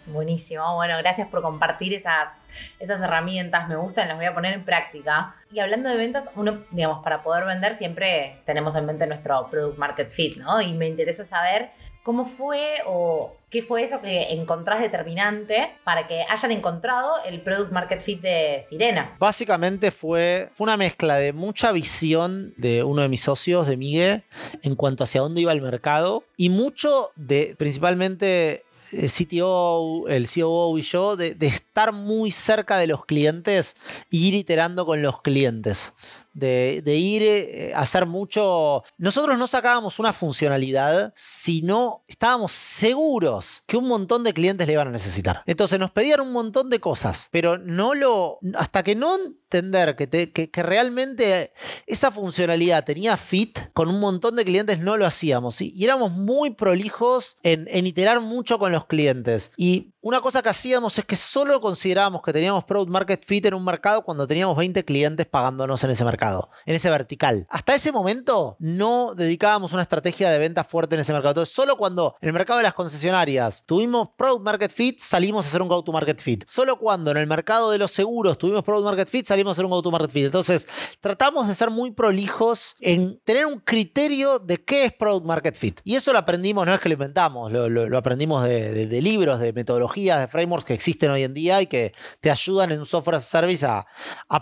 Buenísimo, 0.08 0.76
bueno, 0.76 0.98
gracias 1.00 1.28
por 1.28 1.42
compartir 1.42 1.94
esas, 1.94 2.48
esas 2.80 3.02
herramientas, 3.02 3.68
me 3.68 3.76
gustan, 3.76 4.08
las 4.08 4.18
voy 4.18 4.26
a 4.26 4.34
poner 4.34 4.54
en 4.54 4.64
práctica. 4.64 5.36
Y 5.52 5.60
hablando 5.60 5.90
de 5.90 5.98
ventas, 5.98 6.32
uno, 6.36 6.60
digamos, 6.72 7.04
para 7.04 7.24
poder 7.24 7.46
vender 7.46 7.74
siempre 7.74 8.38
tenemos 8.46 8.76
en 8.76 8.86
mente 8.86 9.08
nuestro 9.08 9.48
product 9.50 9.78
market 9.78 10.10
fit, 10.10 10.38
¿no? 10.38 10.62
Y 10.62 10.74
me 10.74 10.88
interesa 10.88 11.24
saber 11.24 11.72
cómo 12.06 12.26
fue 12.26 12.84
o 12.86 13.36
qué 13.50 13.64
fue 13.64 13.82
eso 13.82 14.00
que 14.00 14.34
encontrás 14.34 14.80
determinante 14.80 15.72
para 15.84 16.08
que 16.08 16.24
hayan 16.30 16.52
encontrado 16.52 17.16
el 17.26 17.42
product 17.42 17.72
market 17.72 18.00
fit 18.00 18.22
de 18.22 18.62
Sirena. 18.62 19.16
Básicamente 19.18 19.90
fue, 19.90 20.50
fue 20.54 20.66
una 20.66 20.78
mezcla 20.78 21.16
de 21.16 21.34
mucha 21.34 21.72
visión 21.72 22.54
de 22.58 22.84
uno 22.84 23.02
de 23.02 23.10
mis 23.10 23.22
socios, 23.22 23.66
de 23.68 23.76
Miguel, 23.76 24.24
en 24.62 24.76
cuanto 24.76 25.04
hacia 25.04 25.22
dónde 25.22 25.42
iba 25.42 25.52
el 25.52 25.64
mercado 25.64 26.24
y 26.38 26.50
mucho 26.50 27.10
de 27.16 27.56
principalmente 27.58 28.64
el 28.92 29.10
CTO, 29.10 30.08
el 30.08 30.28
COO 30.30 30.78
y 30.78 30.82
yo, 30.82 31.16
de, 31.16 31.36
estar 31.42 31.94
muy 31.94 32.32
cerca 32.32 32.78
de 32.78 32.88
los 32.88 33.06
clientes 33.06 33.76
e 34.12 34.18
ir 34.18 34.34
iterando 34.34 34.86
con 34.86 35.02
los 35.02 35.22
clientes. 35.22 35.94
De, 36.34 36.82
ir 36.86 37.22
eh, 37.24 37.72
a 37.74 37.80
hacer 37.80 38.06
mucho. 38.06 38.84
Nosotros 38.98 39.38
no 39.38 39.48
sacábamos 39.48 40.00
una 40.00 40.12
funcionalidad, 40.12 41.14
sino 41.16 42.04
estábamos 42.10 42.52
seguros 42.52 43.64
que 43.66 43.78
un 43.78 43.88
montón 43.88 44.26
de 44.26 44.34
clientes 44.34 44.68
le 44.68 44.74
iban 44.74 44.90
a 44.90 44.92
necesitar. 44.92 45.44
Entonces 45.46 45.80
nos 45.80 45.92
pedían 45.92 46.20
un 46.20 46.34
montón 46.34 46.70
de 46.70 46.80
cosas, 46.82 47.30
pero 47.32 47.58
no 47.58 47.96
lo. 47.96 48.40
Hasta 48.56 48.84
que 48.84 48.96
no 48.96 49.18
entender 49.58 49.96
que, 49.96 50.08
te, 50.08 50.32
que, 50.32 50.50
que, 50.50 50.64
realmente 50.64 51.54
esa 51.88 52.12
funcionalidad 52.12 52.84
tenía 52.84 53.18
fit, 53.18 53.60
con 53.74 53.90
un 53.90 54.00
montón 54.00 54.36
de 54.36 54.44
clientes 54.44 54.80
no 54.80 54.98
lo 54.98 55.06
hacíamos. 55.06 55.62
Y, 55.62 55.84
éramos 55.84 56.12
muy 56.12 56.52
prolijos 56.52 57.38
en, 57.44 57.68
en 57.70 57.88
iterar 57.88 58.22
mucho 58.22 58.60
con 58.60 58.72
los 58.72 58.86
clientes. 58.86 59.52
Y 59.58 59.94
una 60.06 60.22
cosa 60.22 60.44
que 60.44 60.50
hacíamos 60.50 61.00
es 61.00 61.06
que 61.06 61.16
solo 61.16 61.60
considerábamos 61.60 62.22
que 62.22 62.32
teníamos 62.32 62.64
product 62.64 62.92
market 62.92 63.26
fit 63.26 63.44
en 63.48 63.56
un 63.56 63.66
mercado 63.66 64.04
cuando 64.04 64.28
teníamos 64.28 64.56
20 64.56 64.86
clientes 64.86 65.26
pagándonos 65.26 65.84
en 65.84 65.90
ese 65.90 66.06
mercado, 66.06 66.52
en 66.68 66.76
ese 66.76 66.92
vertical. 66.92 67.48
Hasta 67.50 67.74
ese 67.74 67.92
momento 67.92 68.56
no 68.60 69.16
dedicábamos 69.16 69.74
una 69.74 69.82
estrategia 69.82 70.30
de 70.30 70.38
venta 70.38 70.64
fuerte 70.64 70.94
en 70.94 71.02
ese 71.02 71.12
mercado. 71.12 71.32
Entonces, 71.32 71.56
solo 71.56 71.76
cuando 71.76 72.16
en 72.22 72.28
el 72.28 72.34
mercado 72.34 72.58
de 72.58 72.64
las 72.66 72.76
concesionarias 72.76 73.64
tuvimos 73.66 74.10
product 74.16 74.44
market 74.44 74.72
fit, 74.72 75.00
salimos 75.00 75.44
a 75.44 75.48
hacer 75.48 75.64
un 75.64 75.70
go 75.70 75.84
to 75.84 75.92
market 75.92 76.22
fit. 76.22 76.44
Solo 76.48 76.78
cuando 76.78 77.10
en 77.10 77.18
el 77.18 77.26
mercado 77.26 77.72
de 77.72 77.80
los 77.80 77.90
seguros 77.90 78.38
tuvimos 78.38 78.62
product 78.62 78.86
market 78.86 79.10
fit, 79.10 79.26
salimos 79.26 79.45
queremos 79.46 79.56
hacer 79.56 79.66
un 79.66 79.72
go-to-market 79.72 80.12
fit. 80.12 80.26
Entonces, 80.26 80.68
tratamos 81.00 81.48
de 81.48 81.54
ser 81.54 81.70
muy 81.70 81.92
prolijos 81.92 82.76
en 82.82 83.20
tener 83.24 83.46
un 83.46 83.60
criterio 83.60 84.40
de 84.40 84.64
qué 84.64 84.86
es 84.86 84.94
product 84.94 85.26
market 85.26 85.56
fit. 85.56 85.80
Y 85.84 85.96
eso 85.96 86.12
lo 86.12 86.20
aprendimos, 86.20 86.66
no 86.66 86.74
es 86.74 86.80
que 86.80 86.90
lo 86.90 86.94
inventamos, 86.94 87.52
lo, 87.52 87.98
aprendimos 87.98 88.44
de, 88.44 89.02
libros, 89.02 89.40
de 89.40 89.54
metodologías, 89.54 90.20
de 90.20 90.28
frameworks 90.28 90.66
que 90.66 90.74
existen 90.74 91.12
hoy 91.12 91.24
en 91.24 91.34
día 91.34 91.62
y 91.62 91.68
que 91.68 91.92
te 92.22 92.32
ayudan 92.32 92.72
en 92.72 92.80
un 92.80 92.86
software 92.86 93.16
as 93.16 93.26
a 93.26 93.40
service 93.40 93.66
a, 93.66 93.86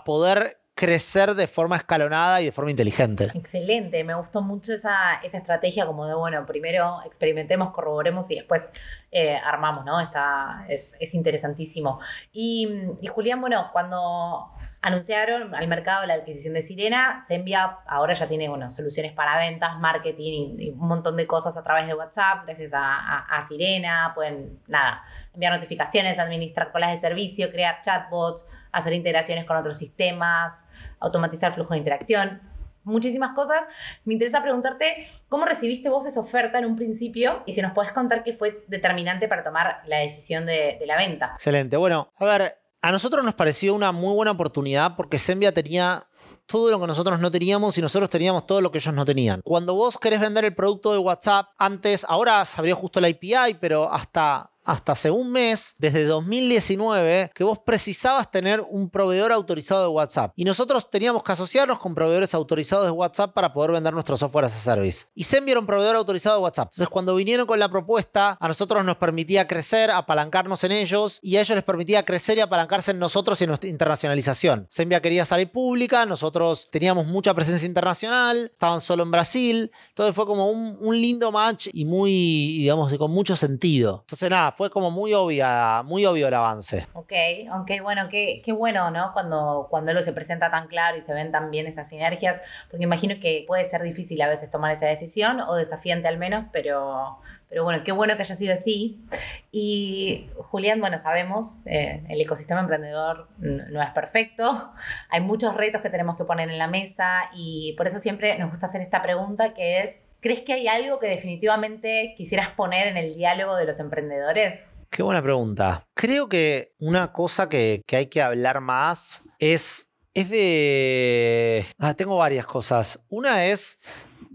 poder 0.04 0.58
crecer 0.74 1.34
de 1.34 1.46
forma 1.46 1.76
escalonada 1.76 2.42
y 2.42 2.46
de 2.46 2.52
forma 2.52 2.70
inteligente. 2.70 3.30
Excelente, 3.34 4.02
me 4.04 4.14
gustó 4.14 4.42
mucho 4.42 4.72
esa, 4.72 5.20
esa 5.22 5.38
estrategia 5.38 5.86
como 5.86 6.06
de, 6.06 6.14
bueno, 6.14 6.44
primero 6.46 7.00
experimentemos, 7.06 7.72
corroboremos 7.72 8.30
y 8.30 8.36
después 8.36 8.72
eh, 9.12 9.36
armamos, 9.36 9.84
¿no? 9.84 10.00
Está, 10.00 10.66
es, 10.68 10.96
es 10.98 11.14
interesantísimo. 11.14 12.00
Y 12.32 12.90
Julián, 13.08 13.40
bueno, 13.40 13.70
cuando 13.72 14.50
anunciaron 14.84 15.54
al 15.54 15.66
mercado 15.66 16.04
la 16.04 16.12
adquisición 16.12 16.52
de 16.52 16.60
Sirena, 16.60 17.18
Zenvia 17.26 17.78
ahora 17.86 18.12
ya 18.12 18.28
tiene, 18.28 18.50
bueno, 18.50 18.70
soluciones 18.70 19.12
para 19.12 19.38
ventas, 19.38 19.78
marketing 19.80 20.56
y, 20.58 20.70
un 20.72 20.86
montón 20.86 21.16
de 21.16 21.26
cosas 21.26 21.56
a 21.56 21.62
través 21.62 21.86
de 21.86 21.94
WhatsApp, 21.94 22.44
gracias 22.44 22.72
a, 22.74 23.40
Sirena, 23.48 24.12
pueden, 24.14 24.60
nada, 24.66 25.02
enviar 25.32 25.54
notificaciones, 25.54 26.18
administrar 26.18 26.70
colas 26.70 26.90
de 26.90 26.98
servicio, 26.98 27.50
crear 27.50 27.80
chatbots, 27.80 28.46
hacer 28.72 28.92
integraciones 28.92 29.46
con 29.46 29.56
otros 29.56 29.78
sistemas, 29.78 30.70
automatizar 31.00 31.54
flujo 31.54 31.72
de 31.72 31.78
interacción 31.78 32.42
muchísimas 32.82 33.34
cosas. 33.34 33.66
Me 34.04 34.12
interesa 34.12 34.42
preguntarte 34.42 35.08
cómo 35.30 35.46
recibiste 35.46 35.88
vos 35.88 36.04
esa 36.04 36.20
oferta 36.20 36.58
en 36.58 36.66
un 36.66 36.76
principio 36.76 37.42
y 37.46 37.54
si 37.54 37.62
nos 37.62 37.72
podés 37.72 37.92
contar 37.92 38.22
qué 38.22 38.34
fue 38.34 38.62
determinante 38.68 39.26
para 39.26 39.42
tomar 39.42 39.80
la 39.86 40.00
decisión 40.00 40.44
de, 40.44 40.76
de 40.78 40.86
la 40.86 40.98
venta. 40.98 41.30
Excelente. 41.34 41.78
Bueno, 41.78 42.12
a 42.18 42.24
ver, 42.26 42.58
a 42.84 42.92
nosotros 42.92 43.24
nos 43.24 43.34
pareció 43.34 43.74
una 43.74 43.92
muy 43.92 44.14
buena 44.14 44.32
oportunidad 44.32 44.94
porque 44.94 45.18
Zenvia 45.18 45.52
tenía 45.54 46.06
todo 46.44 46.70
lo 46.70 46.78
que 46.78 46.86
nosotros 46.86 47.18
no 47.18 47.30
teníamos 47.30 47.78
y 47.78 47.80
nosotros 47.80 48.10
teníamos 48.10 48.46
todo 48.46 48.60
lo 48.60 48.70
que 48.70 48.76
ellos 48.76 48.92
no 48.92 49.06
tenían. 49.06 49.40
Cuando 49.42 49.72
vos 49.72 49.96
querés 49.98 50.20
vender 50.20 50.44
el 50.44 50.54
producto 50.54 50.92
de 50.92 50.98
WhatsApp, 50.98 51.48
antes, 51.56 52.04
ahora 52.06 52.44
se 52.44 52.60
abrió 52.60 52.76
justo 52.76 53.00
la 53.00 53.08
API, 53.08 53.54
pero 53.58 53.90
hasta 53.90 54.50
hasta 54.64 54.92
hace 54.92 55.10
un 55.10 55.30
mes, 55.30 55.74
desde 55.78 56.04
2019, 56.04 57.30
que 57.34 57.44
vos 57.44 57.58
precisabas 57.58 58.30
tener 58.30 58.60
un 58.68 58.90
proveedor 58.90 59.32
autorizado 59.32 59.82
de 59.82 59.88
WhatsApp. 59.88 60.32
Y 60.36 60.44
nosotros 60.44 60.90
teníamos 60.90 61.22
que 61.22 61.32
asociarnos 61.32 61.78
con 61.78 61.94
proveedores 61.94 62.34
autorizados 62.34 62.86
de 62.86 62.90
WhatsApp 62.90 63.34
para 63.34 63.52
poder 63.52 63.72
vender 63.72 63.92
nuestro 63.92 64.16
software 64.16 64.46
as 64.46 64.56
a 64.56 64.58
service. 64.58 65.06
Y 65.14 65.24
Zenvia 65.24 65.52
era 65.52 65.60
un 65.60 65.66
proveedor 65.66 65.96
autorizado 65.96 66.36
de 66.36 66.42
WhatsApp. 66.42 66.68
Entonces, 66.72 66.88
cuando 66.88 67.14
vinieron 67.14 67.46
con 67.46 67.58
la 67.58 67.68
propuesta, 67.68 68.36
a 68.40 68.48
nosotros 68.48 68.84
nos 68.84 68.96
permitía 68.96 69.46
crecer, 69.46 69.90
apalancarnos 69.90 70.64
en 70.64 70.72
ellos, 70.72 71.18
y 71.22 71.36
a 71.36 71.40
ellos 71.42 71.54
les 71.54 71.64
permitía 71.64 72.04
crecer 72.04 72.38
y 72.38 72.40
apalancarse 72.40 72.92
en 72.92 72.98
nosotros 72.98 73.40
y 73.40 73.44
en 73.44 73.48
nuestra 73.48 73.68
internacionalización. 73.68 74.66
Zenvia 74.70 75.00
quería 75.00 75.24
salir 75.24 75.50
pública, 75.50 76.06
nosotros 76.06 76.68
teníamos 76.70 77.06
mucha 77.06 77.34
presencia 77.34 77.66
internacional, 77.66 78.50
estaban 78.52 78.80
solo 78.80 79.02
en 79.02 79.10
Brasil, 79.10 79.70
entonces 79.88 80.14
fue 80.14 80.26
como 80.26 80.50
un, 80.50 80.76
un 80.80 81.00
lindo 81.00 81.30
match 81.30 81.68
y 81.72 81.84
muy, 81.84 82.10
digamos, 82.58 82.94
con 82.96 83.10
mucho 83.10 83.36
sentido. 83.36 84.00
Entonces, 84.00 84.30
nada, 84.30 84.53
fue 84.54 84.70
como 84.70 84.90
muy 84.90 85.12
obvia, 85.14 85.82
muy 85.82 86.06
obvio 86.06 86.28
el 86.28 86.34
avance. 86.34 86.86
Ok, 86.94 87.12
ok, 87.60 87.70
bueno, 87.82 88.08
qué, 88.08 88.40
qué 88.44 88.52
bueno, 88.52 88.90
¿no? 88.90 89.12
Cuando, 89.12 89.66
cuando 89.70 89.90
algo 89.90 90.02
se 90.02 90.12
presenta 90.12 90.50
tan 90.50 90.68
claro 90.68 90.96
y 90.96 91.02
se 91.02 91.14
ven 91.14 91.32
tan 91.32 91.50
bien 91.50 91.66
esas 91.66 91.88
sinergias, 91.88 92.42
porque 92.70 92.84
imagino 92.84 93.16
que 93.20 93.44
puede 93.46 93.64
ser 93.64 93.82
difícil 93.82 94.20
a 94.22 94.28
veces 94.28 94.50
tomar 94.50 94.72
esa 94.72 94.86
decisión, 94.86 95.40
o 95.40 95.54
desafiante 95.54 96.08
al 96.08 96.18
menos, 96.18 96.46
pero, 96.52 97.18
pero 97.48 97.64
bueno, 97.64 97.84
qué 97.84 97.92
bueno 97.92 98.16
que 98.16 98.22
haya 98.22 98.34
sido 98.34 98.54
así. 98.54 99.04
Y 99.52 100.28
Julián, 100.50 100.80
bueno, 100.80 100.98
sabemos, 100.98 101.66
eh, 101.66 102.04
el 102.08 102.20
ecosistema 102.20 102.60
emprendedor 102.60 103.28
no 103.38 103.82
es 103.82 103.90
perfecto, 103.90 104.72
hay 105.10 105.20
muchos 105.20 105.56
retos 105.56 105.82
que 105.82 105.90
tenemos 105.90 106.16
que 106.16 106.24
poner 106.24 106.50
en 106.50 106.58
la 106.58 106.66
mesa 106.66 107.30
y 107.34 107.74
por 107.76 107.86
eso 107.86 107.98
siempre 107.98 108.38
nos 108.38 108.50
gusta 108.50 108.66
hacer 108.66 108.80
esta 108.80 109.02
pregunta 109.02 109.54
que 109.54 109.80
es, 109.80 110.02
¿crees 110.24 110.40
que 110.40 110.54
hay 110.54 110.68
algo 110.68 110.98
que 110.98 111.06
definitivamente 111.06 112.14
quisieras 112.16 112.48
poner 112.52 112.86
en 112.86 112.96
el 112.96 113.14
diálogo 113.14 113.56
de 113.56 113.66
los 113.66 113.78
emprendedores? 113.78 114.86
Qué 114.88 115.02
buena 115.02 115.22
pregunta. 115.22 115.86
Creo 115.92 116.30
que 116.30 116.72
una 116.78 117.12
cosa 117.12 117.50
que, 117.50 117.82
hay 117.92 118.06
que 118.06 118.22
hablar 118.22 118.62
más 118.62 119.22
es, 119.38 119.92
es 120.14 120.30
de... 120.30 121.66
Ah, 121.78 121.92
tengo 121.92 122.16
varias 122.16 122.46
cosas. 122.46 123.04
Una 123.10 123.44
es 123.44 123.80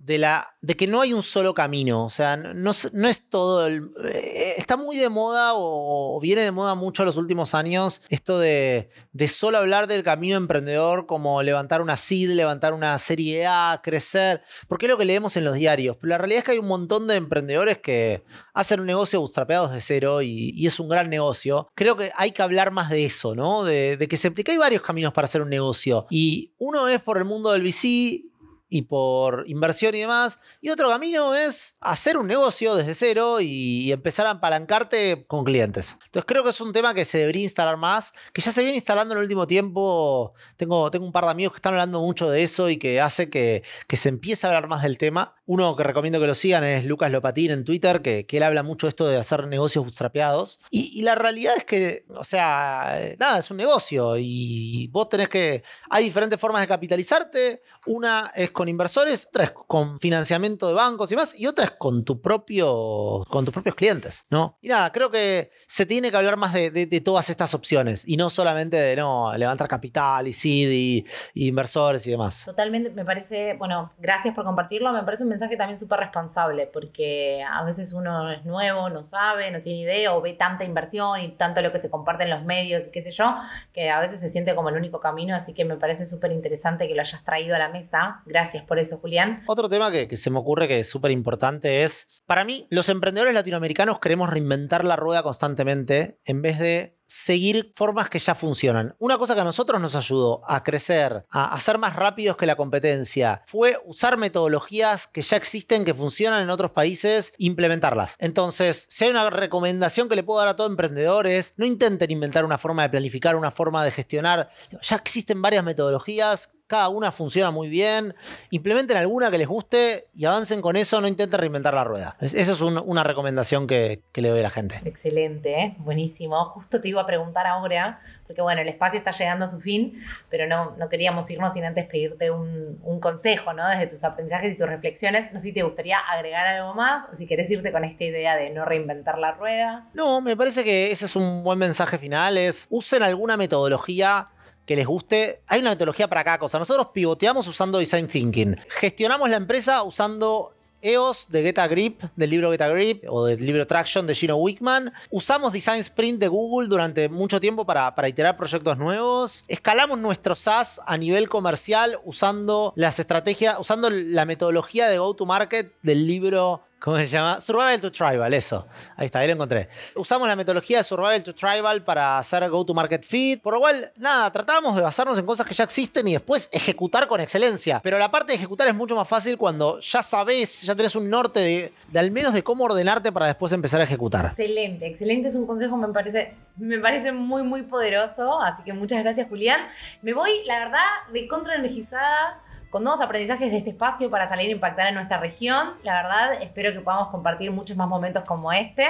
de, 0.09 0.17
la, 0.17 0.55
de 0.61 0.75
que 0.75 0.87
no 0.87 1.01
hay 1.01 1.13
un 1.13 1.21
solo 1.21 1.53
camino. 1.53 2.03
O 2.03 2.09
sea, 2.09 2.35
no, 2.35 2.71
no 2.93 3.07
es- 3.07 3.29
todo... 3.29 3.67
el- 3.67 3.91
eh, 4.11 4.55
está 4.57 4.75
muy 4.75 4.97
de 4.97 5.07
moda 5.07 5.53
o, 5.53 6.17
o 6.17 6.19
viene 6.19 6.41
de 6.41 6.51
moda 6.51 6.73
mucho 6.73 7.05
los 7.05 7.15
últimos 7.15 7.53
años 7.53 8.01
esto 8.09 8.39
de, 8.39 8.89
de 9.13 9.27
solo 9.27 9.59
hablar 9.59 9.85
del 9.85 10.03
camino 10.03 10.35
emprendedor 10.35 11.05
como 11.05 11.43
levantar 11.43 11.83
una 11.83 11.95
seed, 11.95 12.31
levantar 12.31 12.73
una 12.73 12.97
serie 12.97 13.45
A, 13.45 13.81
crecer, 13.83 14.41
porque 14.67 14.87
es 14.87 14.91
lo 14.91 14.97
que 14.97 15.05
leemos 15.05 15.37
en 15.37 15.43
los 15.45 15.53
diarios. 15.53 15.95
Pero 16.01 16.09
la 16.09 16.17
realidad 16.17 16.39
es 16.39 16.43
que 16.43 16.51
hay 16.53 16.57
un 16.59 16.67
montón 16.67 17.07
de 17.07 17.15
emprendedores 17.15 17.77
que 17.77 18.23
hacen 18.55 18.79
un 18.79 18.87
negocio 18.87 19.19
bootstrapeados 19.19 19.71
de 19.71 19.79
cero 19.81 20.23
y, 20.23 20.51
y 20.55 20.65
es 20.65 20.79
un 20.79 20.89
gran 20.89 21.07
negocio. 21.11 21.69
Creo 21.75 21.95
que 21.95 22.11
hay 22.15 22.31
que 22.31 22.41
hablar 22.41 22.71
más 22.71 22.89
de 22.89 23.05
eso, 23.05 23.35
¿no? 23.35 23.63
De, 23.63 23.97
que 24.09 24.17
se 24.17 24.33
hay 24.47 24.57
varios 24.57 24.81
caminos 24.81 25.13
para 25.13 25.25
hacer 25.25 25.43
un 25.43 25.49
negocio. 25.49 26.07
Y 26.09 26.53
uno 26.57 26.87
es 26.87 26.99
por 27.01 27.17
el 27.19 27.25
mundo 27.25 27.51
del 27.51 27.61
VC 27.61 28.28
y 28.69 28.83
por 28.83 29.43
inversión 29.47 29.95
y 29.95 30.01
demás. 30.01 30.39
Y 30.61 30.69
otro 30.69 30.89
camino 30.89 31.35
es 31.35 31.75
hacer 31.81 32.17
un 32.17 32.27
negocio 32.27 32.75
desde 32.75 32.93
cero 32.93 33.41
y 33.41 33.91
empezar 33.91 34.27
a 34.27 34.31
apalancarte 34.31 35.25
con 35.27 35.43
clientes. 35.43 35.97
Entonces 36.05 36.25
creo 36.27 36.43
que 36.43 36.51
es 36.51 36.61
un 36.61 36.71
tema 36.71 36.93
que 36.93 37.05
se 37.05 37.17
debería 37.17 37.43
instalar 37.43 37.77
más, 37.77 38.13
que 38.31 38.41
ya 38.41 38.51
se 38.51 38.61
viene 38.61 38.77
instalando 38.77 39.13
en 39.13 39.19
el 39.19 39.23
último 39.23 39.47
tiempo. 39.47 40.33
Tengo, 40.55 40.91
tengo 40.91 41.05
un 41.05 41.11
par 41.11 41.25
de 41.25 41.31
amigos 41.31 41.53
que 41.53 41.57
están 41.57 41.73
hablando 41.73 41.99
mucho 42.01 42.29
de 42.29 42.43
eso 42.43 42.69
y 42.69 42.77
que 42.77 43.01
hace 43.01 43.29
que, 43.29 43.63
que 43.87 43.97
se 43.97 44.09
empiece 44.09 44.45
a 44.45 44.51
hablar 44.51 44.67
más 44.67 44.83
del 44.83 44.97
tema. 44.97 45.35
Uno 45.49 45.75
que 45.75 45.83
recomiendo 45.83 46.19
que 46.19 46.27
lo 46.27 46.35
sigan 46.35 46.63
es 46.63 46.85
Lucas 46.85 47.11
Lopatín 47.11 47.49
en 47.49 47.65
Twitter, 47.65 48.03
que, 48.03 48.23
él 48.29 48.43
habla 48.43 48.61
mucho 48.61 48.87
esto 48.87 49.07
de 49.07 49.17
hacer 49.17 49.47
negocios 49.47 49.83
bootstrapeados. 49.83 50.59
Y, 50.69 51.01
la 51.01 51.15
realidad 51.15 51.55
es 51.57 51.63
que, 51.63 52.05
o 52.15 52.23
sea, 52.23 52.99
eh, 52.99 53.17
nada, 53.19 53.39
es 53.39 53.49
un 53.49 53.57
negocio 53.57 54.13
y 54.19 54.87
vos 54.91 55.09
tenés 55.09 55.27
que... 55.27 55.63
Hay 55.89 56.03
diferentes 56.03 56.39
formas 56.39 56.61
de 56.61 56.67
capitalizarte. 56.67 57.63
Una 57.87 58.31
es 58.35 58.51
con 58.51 58.69
inversores, 58.69 59.25
otra 59.25 59.45
es 59.45 59.51
con 59.51 59.99
financiamiento 59.99 60.67
de 60.67 60.75
bancos 60.75 61.11
y 61.11 61.15
más, 61.15 61.33
y 61.39 61.47
otra 61.47 61.65
es 61.65 61.71
con 61.71 62.03
con 62.03 63.45
tus 63.45 63.53
propios 63.53 63.75
clientes, 63.75 64.25
¿no? 64.29 64.59
Y 64.61 64.67
nada, 64.67 64.91
creo 64.91 65.09
que 65.09 65.49
se 65.65 65.87
tiene 65.87 66.11
que 66.11 66.17
hablar 66.17 66.37
más 66.37 66.53
de, 66.53 67.01
todas 67.03 67.31
estas 67.31 67.55
opciones 67.55 68.07
y 68.07 68.17
no 68.17 68.29
solamente 68.29 68.77
de 68.77 68.95
no 68.97 69.35
levantar 69.35 69.67
capital 69.67 70.27
y 70.27 70.33
seed 70.33 70.69
y 70.69 71.47
inversores 71.47 72.05
y 72.05 72.11
demás. 72.11 72.43
Totalmente, 72.45 72.91
me 72.91 73.05
parece, 73.05 73.55
bueno, 73.55 73.93
gracias 73.97 74.35
por 74.35 74.45
compartirlo, 74.45 74.93
me 74.93 75.03
parece 75.03 75.23
un 75.23 75.29
mensaje 75.29 75.38
también 75.39 75.77
súper 75.77 75.99
responsable, 75.99 76.67
porque 76.67 77.43
a 77.49 77.63
veces 77.63 77.93
uno 77.93 78.31
es 78.31 78.45
nuevo, 78.45 78.89
no 78.89 79.03
sabe, 79.03 79.51
no 79.51 79.61
tiene 79.61 79.79
idea, 79.79 80.15
o 80.15 80.21
ve 80.21 80.33
tanta 80.33 80.63
inversión 80.63 81.21
y 81.21 81.31
tanto 81.31 81.61
lo 81.61 81.71
que 81.71 81.79
se 81.79 81.89
comparte 81.89 82.23
en 82.23 82.29
los 82.29 82.43
medios 82.43 82.87
y 82.87 82.91
qué 82.91 83.01
sé 83.01 83.11
yo, 83.11 83.35
que 83.73 83.89
a 83.89 83.99
veces 83.99 84.19
se 84.19 84.29
siente 84.29 84.55
como 84.55 84.69
el 84.69 84.75
único 84.75 84.99
camino, 84.99 85.35
así 85.35 85.53
que 85.53 85.65
me 85.65 85.77
parece 85.77 86.05
súper 86.05 86.31
interesante 86.31 86.87
que 86.87 86.95
lo 86.95 87.01
hayas 87.01 87.23
traído 87.23 87.55
a 87.55 87.59
la 87.59 87.69
mesa. 87.69 88.21
Gracias 88.25 88.63
por 88.63 88.79
eso, 88.79 88.97
Julián. 88.97 89.43
Otro 89.47 89.69
tema 89.69 89.91
que, 89.91 90.07
que 90.07 90.17
se 90.17 90.29
me 90.29 90.39
ocurre 90.39 90.67
que 90.67 90.79
es 90.79 90.89
súper 90.89 91.11
importante 91.11 91.83
es, 91.83 92.23
para 92.25 92.43
mí, 92.43 92.67
los 92.69 92.89
emprendedores 92.89 93.33
latinoamericanos 93.33 93.99
queremos 93.99 94.29
reinventar 94.29 94.85
la 94.85 94.95
rueda 94.95 95.23
constantemente 95.23 96.19
en 96.25 96.41
vez 96.41 96.59
de 96.59 96.98
seguir 97.09 97.71
formas 97.73 98.07
que 98.07 98.19
ya 98.19 98.35
funcionan. 98.35 98.95
Una 98.99 99.17
cosa 99.17 99.33
que 99.33 99.41
a 99.41 99.43
nosotros 99.43 99.81
nos 99.81 99.95
ayudó 99.95 100.43
a 100.47 100.63
crecer, 100.63 101.25
a, 101.31 101.53
a 101.53 101.59
ser 101.59 101.79
más 101.79 101.95
rápidos 101.95 102.37
que 102.37 102.45
la 102.45 102.55
competencia, 102.55 103.41
fue 103.45 103.81
usar 103.85 104.17
metodologías 104.17 105.07
que 105.07 105.23
ya 105.23 105.35
existen, 105.35 105.85
que 105.85 105.95
funcionan 105.95 106.43
en 106.43 106.51
otros 106.51 106.69
países, 106.69 107.33
implementarlas. 107.39 108.15
Entonces, 108.19 108.85
si 108.89 109.05
hay 109.05 109.09
una 109.09 109.29
recomendación 109.31 110.07
que 110.07 110.15
le 110.15 110.23
puedo 110.23 110.39
dar 110.39 110.49
a 110.49 110.55
todo 110.55 110.67
emprendedor 110.67 111.25
es, 111.25 111.53
no 111.57 111.65
intenten 111.65 112.11
inventar 112.11 112.45
una 112.45 112.59
forma 112.59 112.83
de 112.83 112.89
planificar, 112.89 113.35
una 113.35 113.51
forma 113.51 113.83
de 113.83 113.91
gestionar. 113.91 114.49
Ya 114.81 114.95
existen 114.95 115.41
varias 115.41 115.63
metodologías, 115.63 116.51
cada 116.69 116.87
una 116.89 117.11
funciona 117.11 117.49
muy 117.51 117.67
bien. 117.67 118.13
Implementen 118.51 118.95
alguna 118.95 119.31
que 119.31 119.39
les 119.39 119.47
guste 119.47 120.07
y 120.15 120.25
avancen 120.25 120.61
con 120.61 120.75
eso, 120.75 121.01
no 121.01 121.07
intenten 121.07 121.39
reinventar 121.39 121.73
la 121.73 121.83
rueda. 121.83 122.15
Es- 122.21 122.35
Eso 122.35 122.53
es 122.53 122.61
un- 122.61 122.81
una 122.85 123.03
recomendación 123.03 123.65
que, 123.67 124.03
que 124.13 124.21
le 124.21 124.29
doy 124.29 124.39
a 124.39 124.43
la 124.43 124.49
gente. 124.51 124.79
Excelente, 124.85 125.59
¿eh? 125.59 125.75
buenísimo. 125.79 126.45
Justo 126.51 126.79
te 126.79 126.87
iba 126.89 127.01
a 127.01 127.05
preguntar 127.07 127.47
ahora, 127.47 128.01
porque 128.27 128.41
bueno, 128.43 128.61
el 128.61 128.67
espacio 128.67 128.99
está 128.99 129.09
llegando 129.11 129.45
a 129.45 129.47
su 129.47 129.59
fin, 129.59 129.99
pero 130.29 130.45
no, 130.47 130.75
no 130.77 130.87
queríamos 130.89 131.29
irnos 131.31 131.53
sin 131.53 131.65
antes 131.65 131.85
pedirte 131.87 132.29
un, 132.29 132.79
un 132.83 132.99
consejo, 132.99 133.51
¿no? 133.53 133.67
Desde 133.67 133.87
tus 133.87 134.03
aprendizajes 134.03 134.53
y 134.53 134.57
tus 134.57 134.67
reflexiones. 134.69 135.33
No 135.33 135.39
sé 135.39 135.47
si 135.47 135.53
te 135.53 135.63
gustaría 135.63 135.97
agregar 135.97 136.45
algo 136.45 136.75
más 136.75 137.05
o 137.11 137.15
si 137.15 137.25
querés 137.25 137.49
irte 137.49 137.71
con 137.71 137.83
esta 137.83 138.03
idea 138.03 138.35
de 138.37 138.51
no 138.51 138.63
reinventar 138.65 139.17
la 139.17 139.31
rueda. 139.31 139.89
No, 139.95 140.21
me 140.21 140.37
parece 140.37 140.63
que 140.63 140.91
ese 140.91 141.07
es 141.07 141.15
un 141.15 141.43
buen 141.43 141.57
mensaje 141.57 141.97
final, 141.97 142.37
es 142.37 142.67
usen 142.69 143.01
alguna 143.01 143.35
metodología 143.37 144.27
que 144.69 144.75
les 144.75 144.85
guste. 144.85 145.41
Hay 145.47 145.61
una 145.61 145.71
metodología 145.71 146.07
para 146.07 146.23
cada 146.23 146.37
cosa. 146.37 146.59
Nosotros 146.59 146.89
pivoteamos 146.93 147.47
usando 147.47 147.79
Design 147.79 148.05
Thinking. 148.05 148.55
Gestionamos 148.69 149.27
la 149.27 149.37
empresa 149.37 149.81
usando 149.81 150.53
EOS 150.79 151.31
de 151.31 151.41
Get 151.41 151.57
Grip, 151.71 152.03
del 152.15 152.29
libro 152.29 152.51
Get 152.51 152.61
Grip, 152.61 153.03
o 153.09 153.25
del 153.25 153.43
libro 153.43 153.65
Traction 153.65 154.05
de 154.05 154.13
Gino 154.13 154.35
Wickman. 154.35 154.93
Usamos 155.09 155.53
Design 155.53 155.79
Sprint 155.79 156.19
de 156.19 156.27
Google 156.27 156.67
durante 156.67 157.09
mucho 157.09 157.41
tiempo 157.41 157.65
para, 157.65 157.95
para 157.95 158.09
iterar 158.09 158.37
proyectos 158.37 158.77
nuevos. 158.77 159.43
Escalamos 159.47 159.97
nuestro 159.97 160.35
SaaS 160.35 160.79
a 160.85 160.97
nivel 160.97 161.29
comercial 161.29 161.99
usando 162.05 162.71
las 162.75 162.99
estrategias, 162.99 163.57
usando 163.59 163.89
la 163.89 164.25
metodología 164.25 164.87
de 164.87 164.99
go-to-market 164.99 165.73
del 165.81 166.05
libro 166.05 166.61
¿Cómo 166.79 166.95
se 166.95 167.07
llama? 167.07 167.41
Survival 167.41 167.81
to 167.81 167.91
Tribal, 167.91 168.33
eso. 168.33 168.65
Ahí 168.95 169.07
está, 169.07 169.19
ahí 169.19 169.27
lo 169.27 169.33
encontré. 169.33 169.67
Usamos 169.95 170.29
la 170.29 170.37
metodología 170.37 170.77
de 170.77 170.85
Survival 170.85 171.21
to 171.23 171.35
Tribal 171.35 171.83
para 171.83 172.17
hacer 172.17 172.49
go-to-market 172.49 173.03
fit. 173.03 173.41
Por 173.41 173.55
lo 173.55 173.59
cual, 173.59 173.91
nada, 173.97 174.31
tratamos 174.31 174.77
de 174.77 174.81
basarnos 174.81 175.19
en 175.19 175.25
cosas 175.25 175.45
que 175.45 175.53
ya 175.53 175.65
existen 175.65 176.07
y 176.07 176.13
después 176.13 176.47
ejecutar 176.53 177.09
con 177.09 177.19
excelencia. 177.19 177.81
Pero 177.83 177.99
la 177.99 178.09
parte 178.09 178.31
de 178.31 178.37
ejecutar 178.37 178.65
es 178.69 178.73
mucho 178.73 178.95
más 178.95 179.09
fácil 179.09 179.37
cuando 179.37 179.81
ya 179.81 180.01
sabes, 180.01 180.61
ya 180.61 180.73
tenés 180.73 180.95
un 180.95 181.09
norte 181.09 181.41
de, 181.41 181.99
al 181.99 182.11
menos 182.11 182.33
de 182.33 182.43
cómo 182.43 182.63
ordenarte 182.63 183.11
para 183.11 183.27
después 183.27 183.51
empezar 183.51 183.81
a 183.81 183.83
ejecutar. 183.83 184.27
Excelente, 184.27 184.87
excelente. 184.87 185.27
Es 185.27 185.35
un 185.35 185.45
consejo, 185.45 185.75
me 185.75 185.89
parece, 185.89 186.33
me 186.55 186.79
parece 186.79 187.11
muy, 187.11 187.43
muy 187.43 187.63
poderoso. 187.63 188.39
Así 188.39 188.63
que 188.63 188.71
muchas 188.71 189.03
gracias, 189.03 189.27
Julián. 189.27 189.59
Me 190.01 190.13
voy, 190.13 190.31
la 190.45 190.59
verdad, 190.59 190.87
de 191.11 191.27
contra 191.27 191.55
energizada 191.55 192.41
con 192.69 192.83
nuevos 192.83 193.01
aprendizajes 193.01 193.51
de 193.51 193.57
este 193.57 193.71
espacio 193.71 194.09
para 194.09 194.27
salir 194.27 194.49
a 194.49 194.51
impactar 194.51 194.87
en 194.87 194.95
nuestra 194.95 195.17
región. 195.19 195.73
La 195.83 196.01
verdad, 196.01 196.41
espero 196.41 196.71
que 196.71 196.81
podamos 196.81 197.09
compartir 197.09 197.51
muchos 197.51 197.75
más 197.75 197.87
momentos 197.87 198.23
como 198.25 198.51
este. 198.51 198.85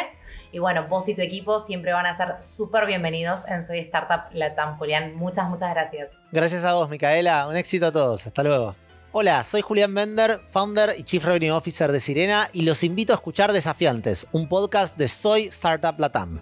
Y 0.52 0.60
bueno, 0.60 0.88
vos 0.88 1.08
y 1.08 1.15
tu 1.15 1.22
equipo 1.22 1.60
siempre 1.60 1.94
van 1.94 2.06
a 2.06 2.13
ser 2.13 2.36
súper 2.42 2.86
bienvenidos 2.86 3.48
en 3.48 3.63
Soy 3.63 3.80
Startup 3.80 4.32
Latam, 4.34 4.78
Julián. 4.78 5.15
Muchas, 5.15 5.50
muchas 5.50 5.72
gracias. 5.72 6.20
Gracias 6.32 6.63
a 6.65 6.74
vos, 6.74 6.89
Micaela. 6.89 7.48
Un 7.48 7.56
éxito 7.56 7.88
a 7.88 7.92
todos. 7.92 8.28
Hasta 8.28 8.44
luego. 8.44 8.76
Hola, 9.12 9.44
soy 9.44 9.62
Julián 9.62 9.96
Bender, 9.96 10.42
founder 10.52 10.94
y 10.96 11.04
Chief 11.04 11.24
Revenue 11.26 11.52
Officer 11.52 11.92
de 11.92 12.00
Sirena 12.00 12.50
y 12.54 12.62
los 12.62 12.84
invito 12.84 13.12
a 13.12 13.15
escuchar 13.15 13.52
Desafiantes, 13.52 14.28
un 14.34 14.48
podcast 14.48 14.96
de 14.98 15.08
Soy 15.08 15.46
Startup 15.46 15.98
Latam. 15.98 16.42